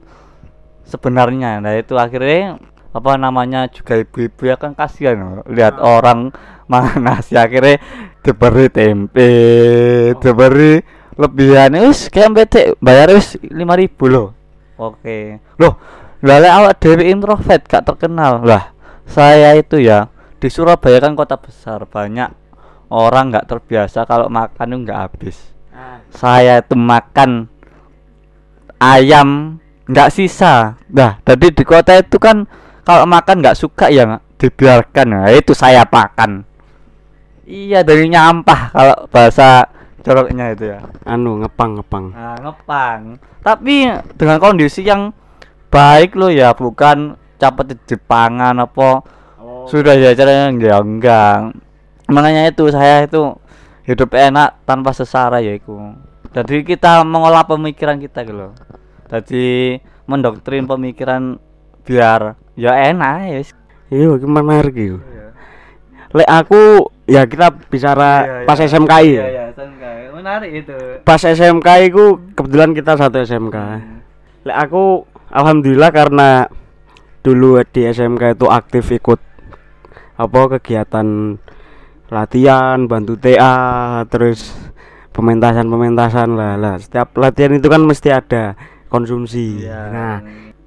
sebenarnya. 0.90 1.62
Nah 1.62 1.78
itu 1.78 1.94
akhirnya 1.94 2.59
apa 2.90 3.14
namanya 3.14 3.70
juga 3.70 4.02
ibu-ibu 4.02 4.50
ya 4.50 4.59
kan 4.59 4.75
kasihan 4.75 5.14
loh, 5.14 5.47
lihat 5.47 5.78
orang 5.78 6.35
makan 6.71 7.03
nasi 7.03 7.35
akhirnya 7.35 7.83
diberi 8.23 8.71
tempe 8.71 9.31
diberi 10.23 10.79
lebihan. 11.19 11.75
Wis 11.83 12.07
kayak 12.07 12.31
bete 12.31 12.61
bayar 12.79 13.11
wis 13.11 13.35
lima 13.43 13.75
ribu 13.75 14.07
loh. 14.07 14.29
Oke. 14.79 15.43
Loh 15.59 15.75
lale 16.23 16.49
awak 16.49 16.79
dewi 16.79 17.11
introvert 17.11 17.67
gak 17.67 17.85
terkenal. 17.85 18.47
Lah 18.47 18.71
saya 19.11 19.59
itu 19.59 19.83
ya 19.83 20.07
di 20.39 20.49
Surabaya 20.49 21.03
kan 21.03 21.19
kota 21.19 21.37
besar 21.37 21.85
banyak 21.85 22.31
orang 22.89 23.35
nggak 23.35 23.47
terbiasa 23.50 24.07
kalau 24.07 24.31
makan 24.31 24.67
itu 24.71 24.79
nggak 24.87 25.00
habis. 25.00 25.37
Saya 26.12 26.62
itu 26.62 26.75
makan 26.79 27.50
ayam 28.79 29.59
nggak 29.91 30.12
sisa. 30.15 30.79
Nah 30.89 31.19
jadi 31.27 31.50
di 31.50 31.65
kota 31.67 31.99
itu 31.99 32.17
kan 32.17 32.47
kalau 32.87 33.05
makan 33.05 33.43
nggak 33.43 33.59
suka 33.59 33.91
ya 33.91 34.23
dibiarkan. 34.41 35.07
Nah 35.09 35.29
itu 35.35 35.53
saya 35.53 35.85
makan 35.85 36.50
iya 37.50 37.80
dari 37.83 38.07
nyampah 38.07 38.71
kalau 38.71 38.97
bahasa 39.11 39.66
joroknya 40.07 40.54
itu 40.54 40.71
ya. 40.71 40.78
Anu 41.02 41.42
ngepang 41.42 41.83
ngepang. 41.83 42.14
nah, 42.14 42.38
ngepang. 42.38 43.19
Tapi 43.42 43.90
dengan 44.14 44.38
kondisi 44.38 44.87
yang 44.87 45.11
baik 45.69 46.14
loh 46.14 46.30
ya 46.30 46.54
bukan 46.54 47.19
capek 47.42 47.75
di 47.75 47.76
Jepangan 47.90 48.54
apa. 48.62 49.02
Sudah 49.66 49.99
ya 49.99 50.14
caranya 50.14 50.54
ya 50.57 50.78
enggak 50.80 51.52
makanya 52.11 52.50
itu 52.50 52.66
saya 52.75 53.07
itu 53.07 53.38
hidup 53.87 54.11
enak 54.12 54.61
tanpa 54.66 54.90
sesara 54.92 55.38
ya 55.40 55.57
itu. 55.57 55.73
Jadi 56.30 56.62
kita 56.66 57.02
mengolah 57.07 57.47
pemikiran 57.47 57.99
kita 58.02 58.26
gitu 58.26 58.35
loh. 58.35 58.52
Jadi 59.11 59.78
mendoktrin 60.07 60.66
pemikiran 60.66 61.38
biar 61.87 62.38
ya 62.54 62.73
enak 62.90 63.14
ya. 63.30 63.40
Iya, 63.90 64.14
menarik 64.23 64.75
iki. 64.75 64.99
Lek 66.11 66.26
aku 66.26 66.90
ya 67.07 67.23
kita 67.26 67.55
bicara 67.71 68.43
pas 68.47 68.59
SMKI. 68.59 69.11
ya. 69.14 69.26
iya 69.31 69.45
menarik 70.21 70.50
itu 70.52 70.76
Pas 71.02 71.19
SMK 71.19 71.69
iku 71.90 72.21
kebetulan 72.37 72.76
kita 72.76 72.95
satu 72.95 73.25
SMK. 73.25 73.57
Lek 74.45 74.57
aku 74.57 75.09
alhamdulillah 75.33 75.90
karena 75.90 76.29
dulu 77.25 77.61
di 77.73 77.88
SMK 77.88 78.37
itu 78.37 78.47
aktif 78.49 78.85
ikut 78.93 79.21
apa 80.21 80.40
kegiatan 80.61 81.40
latihan, 82.12 82.85
bantu 82.85 83.17
TA, 83.17 84.02
terus 84.11 84.52
pementasan-pementasan 85.14 86.37
lah. 86.37 86.55
Lah, 86.61 86.76
setiap 86.76 87.17
latihan 87.17 87.57
itu 87.57 87.71
kan 87.71 87.81
mesti 87.81 88.12
ada 88.12 88.59
konsumsi. 88.93 89.64
Iya. 89.64 89.81
Nah, 89.88 90.17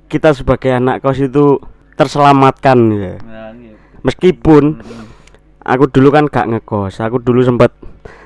kita 0.09 0.33
sebagai 0.33 0.71
anak 0.73 1.03
kos 1.03 1.19
itu 1.19 1.59
terselamatkan 1.99 2.77
ya. 2.95 3.13
Nah, 3.21 3.51
gitu. 3.53 3.77
Meskipun 4.01 4.63
aku 5.63 5.87
dulu 5.89 6.11
kan 6.11 6.27
gak 6.27 6.47
ngekos, 6.51 6.99
aku 6.99 7.23
dulu 7.23 7.41
sempat 7.43 7.71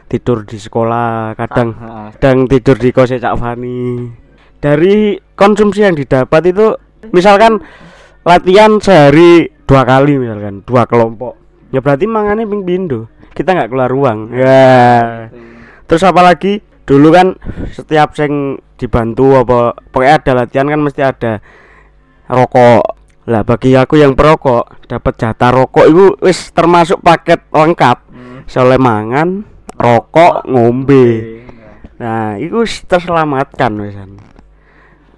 tidur 0.10 0.44
di 0.48 0.58
sekolah, 0.58 1.38
kadang 1.38 1.76
Ah, 1.78 1.86
ah. 1.86 2.08
kadang 2.18 2.50
tidur 2.50 2.76
di 2.80 2.90
kosnya 2.90 3.22
Cak 3.22 3.38
Fani. 3.38 4.10
Dari 4.58 5.16
konsumsi 5.38 5.86
yang 5.86 5.94
didapat 5.94 6.50
itu 6.50 6.74
misalkan 7.14 7.62
latihan 8.26 8.82
sehari 8.82 9.54
dua 9.70 9.86
kali 9.86 10.18
misalkan, 10.18 10.66
dua 10.66 10.90
kelompok. 10.90 11.38
Ya 11.70 11.84
berarti 11.84 12.10
mangannya 12.10 12.48
ping 12.48 12.64
pindo. 12.66 13.12
Kita 13.36 13.54
nggak 13.54 13.70
keluar 13.70 13.92
ruang. 13.92 14.34
Ya. 14.34 15.30
Terus 15.86 16.02
apalagi 16.02 16.64
dulu 16.88 17.14
kan 17.14 17.38
setiap 17.70 18.16
sing 18.16 18.58
dibantu 18.80 19.36
apa 19.36 19.76
pokoknya 19.92 20.14
ada 20.24 20.32
latihan 20.44 20.68
kan 20.72 20.82
mesti 20.82 21.02
ada 21.06 21.44
rokok. 22.32 22.97
Lah 23.28 23.44
bagi 23.44 23.76
aku 23.76 24.00
yang 24.00 24.16
perokok 24.16 24.88
dapat 24.88 25.14
jatah 25.20 25.52
rokok 25.52 25.86
itu 25.92 26.06
wis 26.24 26.56
termasuk 26.56 27.04
paket 27.04 27.44
lengkap. 27.52 27.98
Hmm. 28.08 28.48
Soalnya 28.48 28.80
mangan, 28.80 29.44
rokok, 29.76 30.48
ngombe. 30.48 31.38
Nah, 32.00 32.40
itu 32.40 32.64
terselamatkan 32.88 33.76
wisan. 33.84 34.16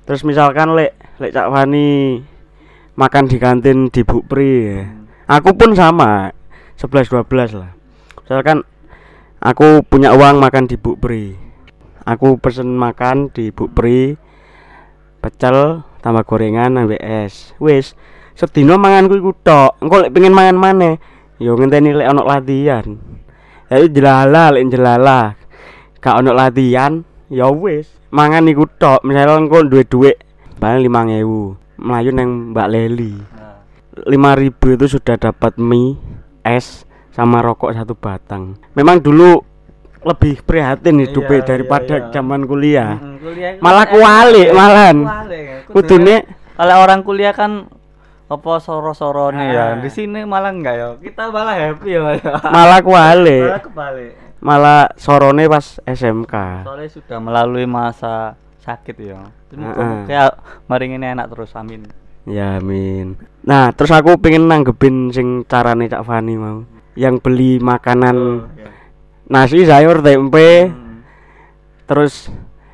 Terus 0.09 0.25
misalkan 0.25 0.73
lek 0.73 0.97
lek 1.21 1.37
Cak 1.37 1.53
Fani 1.53 2.17
makan 2.97 3.29
di 3.29 3.37
kantin 3.37 3.93
di 3.93 4.01
Bukpri 4.01 4.51
ya. 4.65 4.89
Aku 5.29 5.53
pun 5.53 5.77
sama 5.77 6.33
11 6.81 7.13
12 7.13 7.61
lah. 7.61 7.77
Misalkan 8.25 8.65
aku 9.37 9.85
punya 9.85 10.17
uang 10.17 10.41
makan 10.41 10.65
di 10.65 10.81
Bukpri. 10.81 11.37
Aku 12.09 12.41
pesen 12.41 12.73
makan 12.73 13.29
di 13.29 13.53
Bukpri 13.53 14.17
pecel 15.19 15.83
tambah 15.99 16.23
gorengan 16.23 16.79
ambek 16.79 16.99
es. 16.99 17.53
Wis, 17.59 17.93
sedina 18.35 18.79
manganku 18.79 19.19
iku 19.19 19.31
tok. 19.35 19.79
Engko 19.83 20.07
lek 20.07 20.11
pengen 20.15 20.33
mangan 20.33 20.57
maneh, 20.57 20.95
yo 21.37 21.55
ngenteni 21.59 21.91
lek 21.95 22.09
ono 22.09 22.23
latihan. 22.23 22.87
Ya 23.69 23.83
jelala 23.85 24.55
lek 24.55 24.65
jelala. 24.71 25.35
Gak 25.99 26.23
ono 26.23 26.31
latihan, 26.31 27.03
ya 27.27 27.51
wis, 27.51 27.91
mangan 28.09 28.47
iku 28.47 28.65
tok. 28.65 29.03
Misal 29.03 29.35
engko 29.35 29.67
duwe 29.67 29.83
dhuwit 29.83 30.17
paling 30.59 30.87
5000. 30.87 31.59
Melayu 31.79 32.11
neng 32.11 32.51
Mbak 32.51 32.67
Leli. 32.75 33.15
Nah. 33.15 33.63
5000 34.03 34.75
itu 34.75 34.85
sudah 34.99 35.15
dapat 35.15 35.55
mie, 35.55 35.95
es 36.43 36.83
sama 37.15 37.39
rokok 37.39 37.71
satu 37.71 37.95
batang. 37.95 38.59
Memang 38.75 38.99
dulu 38.99 39.39
lebih 40.01 40.41
prihatin 40.41 40.95
hidupnya 40.97 41.39
Iya, 41.39 41.47
daripada 41.47 41.93
iya, 41.93 42.01
iya. 42.01 42.11
zaman 42.11 42.41
kuliah. 42.43 42.91
Mm, 42.95 43.15
kuliah 43.19 43.49
itu 43.51 43.61
Malah 43.61 43.83
kan 43.83 43.93
kualik 43.93 44.47
enak. 44.47 44.55
malahan. 44.55 44.97
Ya. 45.29 45.57
Kudune 45.65 46.15
kalau 46.55 46.75
orang 46.77 47.01
kuliah 47.01 47.31
kan 47.31 47.51
apa 48.25 48.51
soro-soro 48.57 49.31
nih 49.31 49.47
ya 49.49 49.65
Ah. 49.65 49.71
di 49.75 49.89
sini 49.89 50.21
malah 50.21 50.49
enggak 50.49 50.75
ya 50.75 50.87
kita 50.99 51.27
malah 51.27 51.55
happy 51.55 51.89
ya 51.89 52.01
Mas. 52.05 52.21
malah 52.45 52.79
kualik. 52.79 53.43
malah 53.43 53.61
kebalik 53.61 54.11
Malah 54.39 54.79
sorone 54.95 55.43
pas 55.45 55.65
SMK. 55.83 56.33
soalnya 56.63 56.87
sudah 56.87 57.17
melalui 57.17 57.65
masa 57.65 58.37
sakit 58.59 58.95
ya 58.97 59.19
Heeh. 59.49 59.95
kayak 60.05 60.31
mari 60.63 60.87
ini 60.87 61.07
enak 61.07 61.27
terus 61.27 61.51
amin 61.53 61.83
Ya 62.23 62.55
amin. 62.55 63.17
Nah, 63.41 63.73
terus 63.73 63.89
aku 63.89 64.13
pengen 64.15 64.45
nanggepin 64.45 65.09
sing 65.09 65.41
carane 65.43 65.89
Cak 65.89 66.05
Fani 66.05 66.37
mau. 66.37 66.61
Yang 66.93 67.15
beli 67.19 67.57
makanan 67.57 68.45
nasi, 69.29 69.63
sayur, 69.63 70.01
tempe, 70.01 70.67
Hmm. 70.67 71.05
terus 71.85 72.27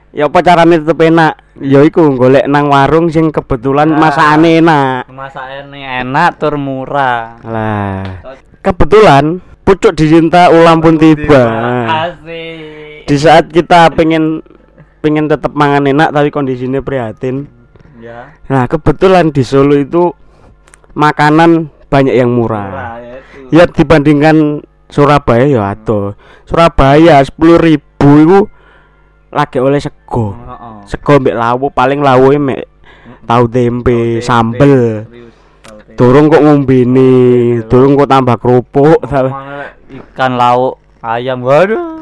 ya 0.10 0.26
apa 0.26 0.40
carane 0.40 0.80
tetep 0.80 0.96
enak? 0.98 1.34
Ya 1.56 1.80
iku 1.82 2.16
golek 2.16 2.48
nang 2.48 2.68
warung 2.68 3.08
sing 3.08 3.30
kebetulan 3.30 3.92
Ah. 3.92 4.00
masakane 4.02 4.60
enak. 4.60 5.08
masaknya 5.08 6.02
enak 6.02 6.36
tur 6.36 6.56
murah 6.56 7.40
Lah, 7.42 8.24
kebetulan 8.60 9.40
pucuk 9.62 9.92
dicinta 9.94 10.48
ulam 10.48 10.80
pun 10.80 10.96
tiba. 10.96 11.44
asik 12.08 13.08
Di 13.08 13.16
saat 13.16 13.48
kita 13.48 13.92
pengen 13.92 14.44
pengen 15.00 15.30
tetep 15.30 15.54
mangan 15.54 15.86
enak 15.86 16.10
tapi 16.10 16.28
kondisinya 16.28 16.82
prihatin. 16.82 17.46
ya 17.96 18.36
Nah, 18.48 18.66
kebetulan 18.66 19.30
di 19.30 19.42
Solo 19.42 19.76
itu 19.76 20.12
makanan 20.92 21.70
banyak 21.88 22.16
yang 22.16 22.32
murah. 22.32 22.68
Murah, 22.68 22.96
ya. 23.52 23.64
Ya 23.64 23.66
dibandingkan 23.66 24.60
Surabaya 24.96 25.44
ya 25.44 25.76
adoh. 25.76 26.16
Surabaya 26.48 27.20
10.000 27.20 27.60
ribu 27.60 28.10
itu 28.24 28.40
lagi 29.36 29.60
oleh 29.60 29.84
sego. 29.84 30.32
Heeh. 30.32 30.76
Sego 30.88 31.20
mbek 31.20 31.36
lawo 31.36 31.68
paling 31.68 32.00
lawo 32.00 32.32
mek 32.40 32.64
tahu 33.28 33.52
tempe, 33.52 34.24
sambel. 34.24 35.04
Durung 36.00 36.32
kok 36.32 36.40
ngombene, 36.40 37.12
durung 37.68 38.00
kok 38.00 38.08
tambah 38.08 38.40
kerupuk. 38.40 39.04
ikan 39.86 40.34
lauk 40.36 40.82
ayam 41.00 41.46
waduh 41.46 42.02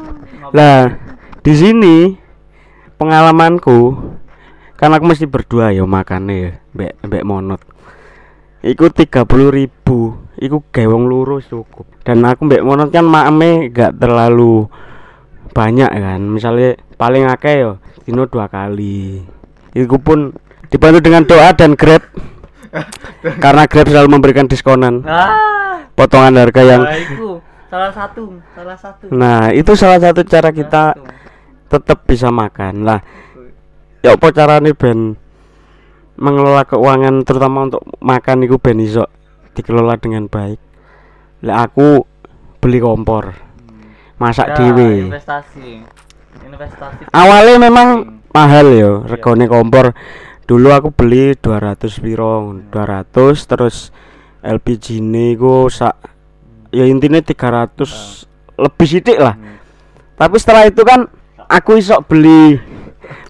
Lah, 0.56 0.96
di 1.44 1.52
sini 1.52 1.96
pengalamanku 2.96 3.92
kan 4.78 4.94
aku 4.94 5.04
mesti 5.04 5.26
berdua 5.26 5.74
ya 5.74 5.82
makannya 5.82 6.34
ya, 6.34 6.50
mbek 6.74 6.92
mbek 7.10 7.26
monot. 7.26 7.60
Iku 8.64 8.88
30.000 8.88 9.28
ribu, 9.50 10.16
iku 10.38 10.62
gewong 10.70 11.06
lurus 11.06 11.46
cukup. 11.50 11.86
Dan 12.02 12.24
aku 12.26 12.46
mbek 12.46 12.64
monot 12.64 12.90
kan 12.90 13.06
makame 13.06 13.70
gak 13.70 13.96
terlalu 13.98 14.66
banyak 15.54 15.88
kan. 15.88 16.20
Misalnya 16.20 16.78
paling 16.98 17.28
akeh 17.30 17.54
ya 17.64 17.72
dino 18.04 18.26
dua 18.26 18.50
kali. 18.50 19.22
Iku 19.74 19.98
pun 19.98 20.34
dibantu 20.70 20.98
dengan 21.02 21.22
doa 21.26 21.50
dan 21.54 21.74
Grab. 21.78 22.02
Karena 23.44 23.64
Grab 23.70 23.86
selalu 23.86 24.08
memberikan 24.10 24.50
diskonan, 24.50 25.06
ah 25.06 25.54
potongan 25.94 26.42
harga 26.42 26.62
yang 26.66 26.82
nah, 26.82 26.98
itu 26.98 27.28
salah 27.70 27.90
satu 27.94 28.24
salah 28.54 28.78
satu 28.78 29.04
Nah, 29.14 29.54
itu 29.54 29.72
salah 29.78 29.98
satu 30.02 30.26
cara 30.26 30.50
kita 30.50 30.94
tetap 31.70 32.02
bisa 32.06 32.34
makan. 32.34 32.82
Lah, 32.82 32.98
ya 34.02 34.18
apa 34.18 34.28
carane 34.34 34.74
ben 34.74 35.14
mengelola 36.14 36.62
keuangan 36.66 37.26
terutama 37.26 37.66
untuk 37.66 37.82
makan 37.98 38.46
itu 38.46 38.58
ben 38.58 38.78
iso 38.78 39.06
dikelola 39.54 39.96
dengan 39.96 40.26
baik. 40.26 40.58
Lah 41.46 41.64
aku 41.70 42.02
beli 42.58 42.80
kompor, 42.82 43.32
masak 44.18 44.52
Ya, 44.52 44.56
dhewe. 44.56 45.12
investasi 45.12 45.84
investasi 46.44 47.02
Awalnya 47.12 47.56
memang 47.70 47.88
mahal 48.32 48.66
ya 48.74 48.92
regane 49.06 49.46
kompor. 49.46 49.94
Dulu 50.44 50.68
aku 50.76 50.88
beli 50.92 51.32
200 51.40 52.04
piro, 52.04 52.52
200 52.68 53.48
terus 53.48 53.88
LPG 54.44 55.00
ne 55.00 55.32
iku 55.32 55.72
sak 55.72 55.96
ya 56.68 56.84
intinya 56.84 57.22
300 57.22 58.60
lebih 58.60 58.86
sidik 58.86 59.16
lah. 59.16 59.38
Hmm. 59.38 59.56
Tapi 60.20 60.36
setelah 60.36 60.68
itu 60.68 60.84
kan 60.84 61.08
aku 61.48 61.80
isok 61.80 62.04
beli 62.06 62.60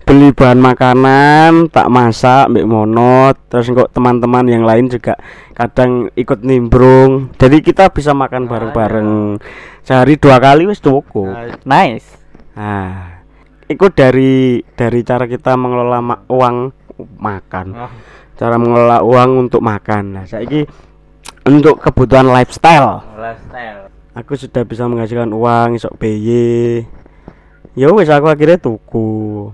beli 0.05 0.37
bahan 0.37 0.61
makanan, 0.61 1.73
tak 1.73 1.89
masak, 1.89 2.53
mbek 2.53 2.69
monot, 2.69 3.41
terus 3.49 3.73
kok 3.73 3.89
teman-teman 3.89 4.45
yang 4.45 4.63
lain 4.63 4.93
juga 4.93 5.17
kadang 5.55 6.11
ikut 6.13 6.43
nimbrung. 6.43 7.31
Jadi 7.39 7.63
kita 7.63 7.89
bisa 7.89 8.11
makan 8.13 8.51
bareng-bareng. 8.51 9.39
Sehari 9.81 10.19
dua 10.19 10.43
kali 10.43 10.67
wis 10.67 10.83
cukup. 10.83 11.31
Nah, 11.31 11.55
nice 11.65 12.09
Nah, 12.55 13.23
itu 13.67 13.87
dari 13.91 14.63
dari 14.75 15.01
cara 15.03 15.27
kita 15.27 15.55
mengelola 15.55 15.99
ma- 15.99 16.23
uang 16.27 16.57
makan. 17.19 17.67
Oh, 17.75 17.91
Cara 18.35 18.59
mengelola 18.59 19.03
uang 19.03 19.47
untuk 19.47 19.63
makan. 19.63 20.05
Nah, 20.19 20.25
saiki 20.27 20.67
untuk 21.45 21.77
kebutuhan 21.77 22.29
lifestyle 22.29 23.05
lifestyle 23.17 23.93
aku 24.17 24.33
sudah 24.33 24.65
bisa 24.65 24.89
menghasilkan 24.89 25.29
uang 25.29 25.77
isok 25.77 25.93
BY 26.01 26.81
ya 27.77 27.93
wes 27.93 28.09
aku 28.09 28.33
akhirnya 28.33 28.57
tuku 28.57 29.51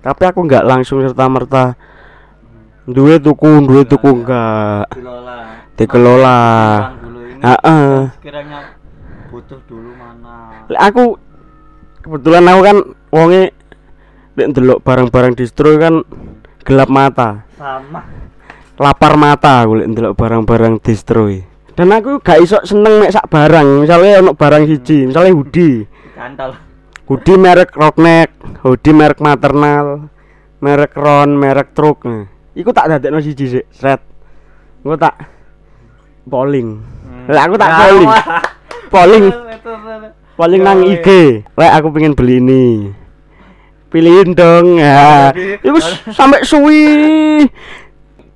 tapi 0.00 0.22
aku 0.24 0.46
nggak 0.46 0.64
langsung 0.64 1.04
serta 1.04 1.28
merta 1.28 1.76
duwe 2.86 3.18
tuku 3.18 3.50
duwe 3.66 3.82
tuku 3.82 4.08
enggak. 4.08 4.86
Dikelola. 4.94 5.38
Dikelola. 5.76 6.38
Heeh. 7.36 7.92
sekiranya 8.16 8.74
butuh 9.28 9.60
dulu 9.68 9.92
mana? 9.94 10.64
Aku 10.88 11.20
kebetulan 12.00 12.48
aku 12.48 12.60
kan 12.64 12.78
wonge 13.12 13.42
lek 14.34 14.48
ndelok 14.50 14.80
barang-barang 14.80 15.36
distro 15.36 15.76
kan 15.76 16.00
gelap 16.64 16.88
mata. 16.88 17.44
Sama. 17.60 18.00
Lapar 18.80 19.14
mata 19.20 19.62
aku 19.62 19.84
lek 19.84 19.88
ndelok 19.92 20.16
barang-barang 20.16 20.80
distro 20.80 21.28
dan 21.76 21.92
aku 21.92 22.24
gak 22.24 22.40
iso 22.40 22.56
seneng 22.64 23.04
mek 23.04 23.12
sak 23.12 23.28
barang. 23.28 23.84
Misalnya 23.84 24.24
ono 24.24 24.32
barang 24.32 24.64
siji 24.64 25.12
misalnya 25.12 25.36
hoodie. 25.36 25.84
Kantol 26.16 26.56
hoodie 27.06 27.38
merek 27.38 27.70
Rockneck, 27.74 28.34
hoodie 28.66 28.94
merek 28.94 29.22
maternal, 29.22 30.10
merek 30.58 30.92
Ron, 30.98 31.38
merek 31.38 31.72
truk. 31.72 32.02
Nah, 32.02 32.26
iku 32.56 32.72
tak 32.72 32.88
dadekno 32.88 33.20
siji 33.20 33.46
sik, 33.46 33.66
sret. 33.70 34.00
Engko 34.80 34.96
tak 34.96 35.14
polling. 36.24 36.80
Lah 37.28 37.44
aku 37.44 37.54
tak 37.54 37.68
Ya, 37.68 37.76
polling. 37.76 38.08
Polling, 38.86 39.24
Itu, 39.26 39.40
itu, 39.46 39.70
itu. 39.70 40.08
polling 40.34 40.62
nang. 40.62 40.78
IG. 40.80 41.08
Lek 41.52 41.72
aku 41.74 41.88
pengen 41.90 42.14
beli 42.14 42.38
ini. 42.38 42.64
Pilihin 43.86 44.32
dong. 44.32 44.78
Ya. 44.78 45.30
S- 45.60 46.02
sampai 46.18 46.42
suwi. 46.42 46.86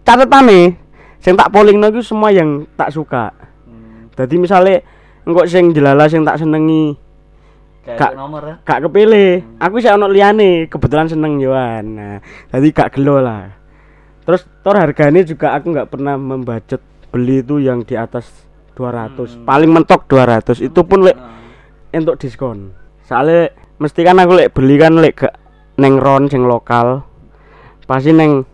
Catetane 0.03 0.75
sing 1.19 1.35
tak 1.35 1.49
polling 1.49 1.79
iku 1.79 2.01
semua 2.01 2.29
yang 2.29 2.67
tak 2.75 2.91
suka. 2.91 3.31
Hmm, 3.65 4.11
Jadi 4.13 4.35
misalnya 4.37 4.83
engkau 5.23 5.45
sing 5.45 5.71
jelala 5.71 6.09
sing 6.09 6.25
tak 6.25 6.37
senengi 6.37 6.97
Kak- 7.81 8.13
itu 8.13 8.19
nomor 8.19 8.43
ya 8.45 8.55
gak 8.63 8.81
kepilih 8.83 9.41
aku 9.57 9.81
sih 9.81 9.89
ono 9.89 10.05
liyane 10.05 10.67
kebetulan 10.67 11.09
seneng 11.09 11.41
Yohan 11.41 11.85
nah 11.91 12.17
jadi 12.51 12.69
gak 12.71 12.95
gelo 12.95 13.19
lah 13.19 13.49
terus 14.25 14.45
tor 14.61 14.77
harganya 14.77 15.25
juga 15.25 15.57
aku 15.57 15.73
nggak 15.73 15.91
pernah 15.91 16.15
membudget 16.15 16.83
beli 17.11 17.43
itu 17.43 17.59
yang 17.59 17.83
di 17.83 17.99
atas 17.99 18.31
200 18.79 19.37
Hmm. 19.37 19.45
paling 19.45 19.71
mentok 19.71 20.07
200 20.07 20.63
itu 20.63 20.81
pun 20.87 21.05
lek 21.05 21.19
Nah, 21.19 21.99
untuk 22.01 22.17
diskon. 22.23 22.73
Soalnya 23.05 23.51
mesti 23.83 24.01
kan 24.07 24.17
aku 24.23 24.33
lek 24.39 24.55
beli 24.55 24.79
kan 24.79 24.95
lek 24.97 25.27
gak 25.27 25.35
neng 25.77 25.99
ron 25.99 26.31
sing 26.31 26.47
lokal. 26.47 27.03
Pasti 27.85 28.15
neng 28.15 28.47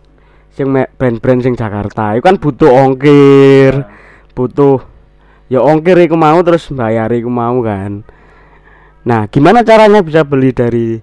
sing 0.51 0.73
brand-brand 0.73 1.45
sing 1.45 1.53
Jakarta. 1.53 2.17
Itu 2.17 2.25
kan 2.25 2.41
butuh 2.41 2.71
ongkir 2.73 3.73
nah. 3.77 3.87
butuh 4.33 4.81
ya 5.47 5.61
ongkir 5.61 5.97
iku 6.01 6.17
mau 6.17 6.41
terus 6.41 6.73
bayar 6.73 7.13
iku 7.13 7.29
mau 7.29 7.61
kan. 7.61 8.01
Nah 9.05 9.29
gimana 9.29 9.61
caranya 9.61 10.01
bisa 10.01 10.25
beli 10.25 10.49
dari 10.51 10.97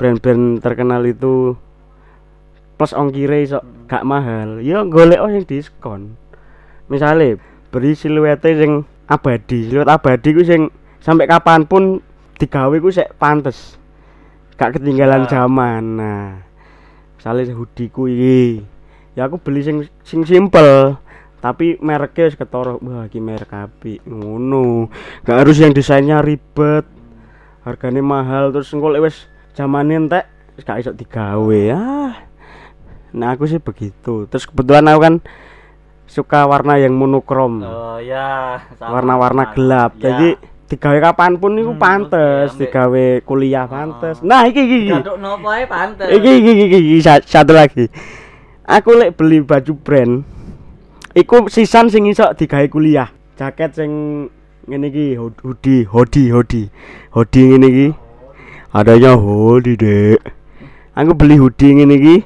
brand-brand 0.00 0.64
terkenal 0.64 1.04
itu? 1.04 1.52
Plus 2.74 2.96
ongkire 2.96 3.44
iso 3.44 3.60
gak 3.86 4.06
mahal. 4.06 4.60
Ya 4.60 4.82
golek 4.84 5.20
oh 5.20 5.30
yang 5.30 5.44
diskon. 5.44 6.16
Misalnya 6.88 7.40
beri 7.72 7.96
siluete 7.96 8.56
sing 8.56 8.84
abadi. 9.08 9.68
Siluet 9.68 9.88
abadi 9.88 10.28
ku 10.32 10.42
sing 10.44 10.68
sampai 11.00 11.28
kapan 11.28 11.68
pun 11.68 12.00
digawe 12.40 12.76
ku 12.80 12.88
sik 12.90 13.16
pantes. 13.20 13.76
Gak 14.54 14.78
ketinggalan 14.78 15.26
zaman 15.26 15.82
nah 15.98 16.28
misalnya 17.18 17.56
hoodie 17.56 17.88
ku 17.88 18.04
iki. 18.04 18.60
Ya 19.16 19.30
aku 19.30 19.40
beli 19.40 19.64
sing 19.64 19.88
sing 20.04 20.28
simple 20.28 21.00
tapi 21.40 21.76
mereknya 21.80 22.32
wis 22.32 22.36
ketara 22.40 22.76
wah 22.80 23.04
iki 23.08 23.20
merek 23.20 23.52
apik. 23.52 24.00
Ngono. 24.04 24.88
Gak 25.24 25.44
harus 25.44 25.60
yang 25.60 25.72
desainnya 25.72 26.24
ribet. 26.24 26.88
Harganya 27.64 28.04
mahal 28.04 28.52
terus 28.52 28.72
engko 28.76 28.92
lek 28.92 29.08
wis 29.08 29.24
zamane 29.56 29.96
entek 29.96 30.24
gak 30.64 30.84
iso 30.84 30.92
digawe. 30.92 31.60
Ah 31.72 32.23
nah 33.14 33.30
aku 33.30 33.46
sih 33.46 33.58
begitu. 33.58 34.26
Terus 34.26 34.44
kebetulan 34.44 34.84
aku 34.84 35.00
kan 35.00 35.14
suka 36.04 36.44
warna 36.44 36.76
yang 36.76 36.92
monokrom. 36.92 37.62
Oh 37.62 37.96
ya 37.96 38.58
warna-warna 38.76 39.48
Sama. 39.48 39.54
gelap. 39.54 39.90
Ya. 39.96 40.02
jadi 40.10 40.28
digawe 40.64 40.98
kapan 41.00 41.38
pun 41.38 41.54
itu 41.54 41.70
Hmm, 41.70 41.78
pantes. 41.78 42.50
ambek- 42.50 42.58
digawe 42.60 43.06
kuliah 43.22 43.64
pantes. 43.64 44.18
Oh. 44.18 44.26
nah 44.26 44.42
iki 44.44 44.60
iki 44.60 44.76
iki. 44.84 44.92
Gaduk 44.92 45.16
nopo 45.16 45.46
ae 45.48 45.64
pantes. 45.64 46.10
Iki 46.10 46.30
iki 46.34 46.50
iki, 46.58 46.78
iki, 46.90 46.96
sa- 46.98 47.22
satu 47.22 47.54
lagi. 47.54 47.86
Aku 48.64 48.92
lek 48.92 49.14
beli 49.14 49.38
baju 49.40 49.72
brand 49.76 50.24
iku 51.14 51.46
sisan 51.46 51.86
sing 51.86 52.04
iso 52.04 52.26
digawe 52.34 52.66
kuliah. 52.66 53.08
Jaket 53.36 53.78
sing 53.78 53.90
ngene 54.66 54.88
iki 54.88 55.14
ho- 55.14 55.30
hoodie 55.40 55.86
hoodie 55.86 56.32
hoodie. 56.34 56.66
Hoodie 57.14 57.44
ngene 57.54 57.66
iki. 57.68 57.88
Adanya 58.74 59.14
hoodie 59.14 59.78
dek 59.78 60.18
aku 60.94 61.14
beli 61.14 61.38
hoodie 61.38 61.70
ngene 61.74 61.94
iki 61.94 62.16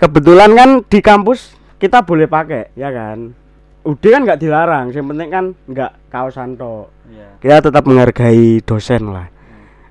kebetulan 0.00 0.50
kan 0.56 0.70
di 0.88 0.98
kampus 1.04 1.52
kita 1.76 2.00
boleh 2.00 2.24
pakai 2.24 2.72
ya 2.72 2.88
kan? 2.88 3.36
Hoodie 3.84 4.12
kan 4.12 4.24
nggak 4.24 4.40
dilarang 4.40 4.92
yang 4.92 5.06
penting 5.12 5.28
kan 5.28 5.44
nggak 5.68 5.92
kaosan 6.08 6.56
tok. 6.56 6.88
Iya. 7.10 7.28
kita 7.42 7.56
tetap 7.68 7.84
menghargai 7.90 8.62
dosen 8.62 9.10
lah. 9.10 9.26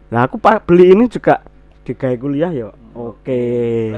Lah 0.10 0.26
aku 0.26 0.40
pak 0.40 0.64
beli 0.66 0.96
ini 0.96 1.06
juga 1.12 1.44
digawe 1.84 2.16
kuliah 2.18 2.50
ya 2.50 2.74
oke. 2.96 3.44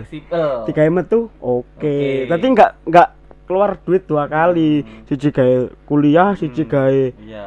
Fleksibel. 0.04 0.68
Digawe 0.68 0.90
metu? 0.92 1.30
Oke. 1.40 2.28
Tapi 2.28 2.46
nggak 2.50 2.72
nggak 2.88 3.10
keluar 3.48 3.80
duit 3.84 4.04
dua 4.10 4.28
kali. 4.28 4.84
Hmm. 4.84 5.06
siji 5.08 5.30
gawe 5.32 5.56
kuliah 5.88 6.36
siji 6.36 6.66
Hmm. 6.68 6.72
gawe 6.72 7.04
iya. 7.24 7.46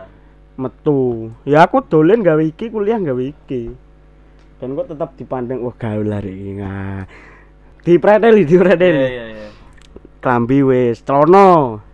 metu. 0.56 1.32
Ya 1.44 1.66
aku 1.66 1.84
dolen 1.84 2.24
gawe 2.24 2.40
iki 2.40 2.70
kuliah 2.70 2.96
gawe 3.02 3.24
iki. 3.24 3.74
Dan 4.62 4.78
kok 4.78 4.88
tetap 4.94 5.18
dipandang 5.18 5.60
wah 5.60 5.74
gawe 5.74 6.00
lah 6.00 6.22
iki 6.24 6.54
dipreteli 7.84 8.42
dipreteli 8.48 9.04
iya 9.04 9.24
iya 9.30 9.44
klambi 10.24 10.64
wis 10.64 11.04
celana. 11.04 11.84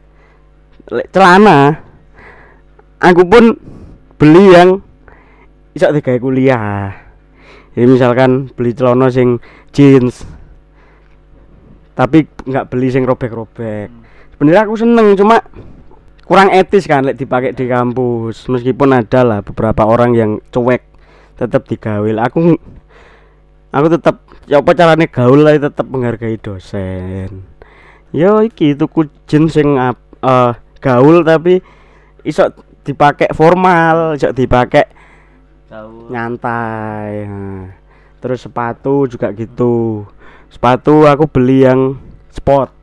Celana 1.10 1.58
aku 3.02 3.26
pun 3.26 3.58
beli 4.14 4.54
yang 4.54 4.78
iso 5.74 5.90
digawe 5.90 6.22
kuliah. 6.22 6.94
Jadi 7.74 7.86
misalkan 7.90 8.54
beli 8.54 8.70
celana 8.70 9.10
sing 9.10 9.42
jeans 9.74 10.22
tapi 11.98 12.30
nggak 12.46 12.70
beli 12.70 12.88
sing 12.94 13.02
robek-robek. 13.02 13.90
Sebenarnya 14.38 14.62
aku 14.62 14.78
seneng 14.78 15.18
cuma 15.18 15.42
kurang 16.22 16.54
etis 16.54 16.86
kan 16.86 17.02
lek 17.02 17.18
dipakai 17.18 17.50
di 17.50 17.66
kampus. 17.66 18.46
Meskipun 18.46 18.94
ada 18.94 19.26
lah 19.26 19.38
beberapa 19.42 19.82
orang 19.90 20.14
yang 20.14 20.30
cuek 20.54 20.86
tetap 21.34 21.66
digawe. 21.66 22.06
Aku 22.30 22.54
aku 23.74 23.86
tetap 23.90 24.29
ya 24.50 24.58
apa 24.58 24.74
caranya 24.74 25.06
gaul 25.06 25.46
lah 25.46 25.54
tetap 25.54 25.86
menghargai 25.86 26.34
dosen. 26.34 27.46
Yo 28.10 28.42
iki 28.42 28.74
tuku 28.74 29.06
jeans 29.30 29.54
sing 29.54 29.78
eh, 29.78 30.52
gaul 30.82 31.22
tapi 31.22 31.62
iso 32.26 32.50
dipakai 32.82 33.30
formal 33.30 34.18
iso 34.18 34.34
dipakai 34.34 34.90
Tahu. 35.70 36.10
nyantai 36.10 37.30
Nah, 37.30 37.70
terus 38.18 38.42
sepatu 38.42 39.06
juga 39.06 39.30
gitu. 39.30 40.02
Sepatu 40.50 41.06
aku 41.06 41.30
beli 41.30 41.62
yang 41.62 41.94
sport. 42.34 42.74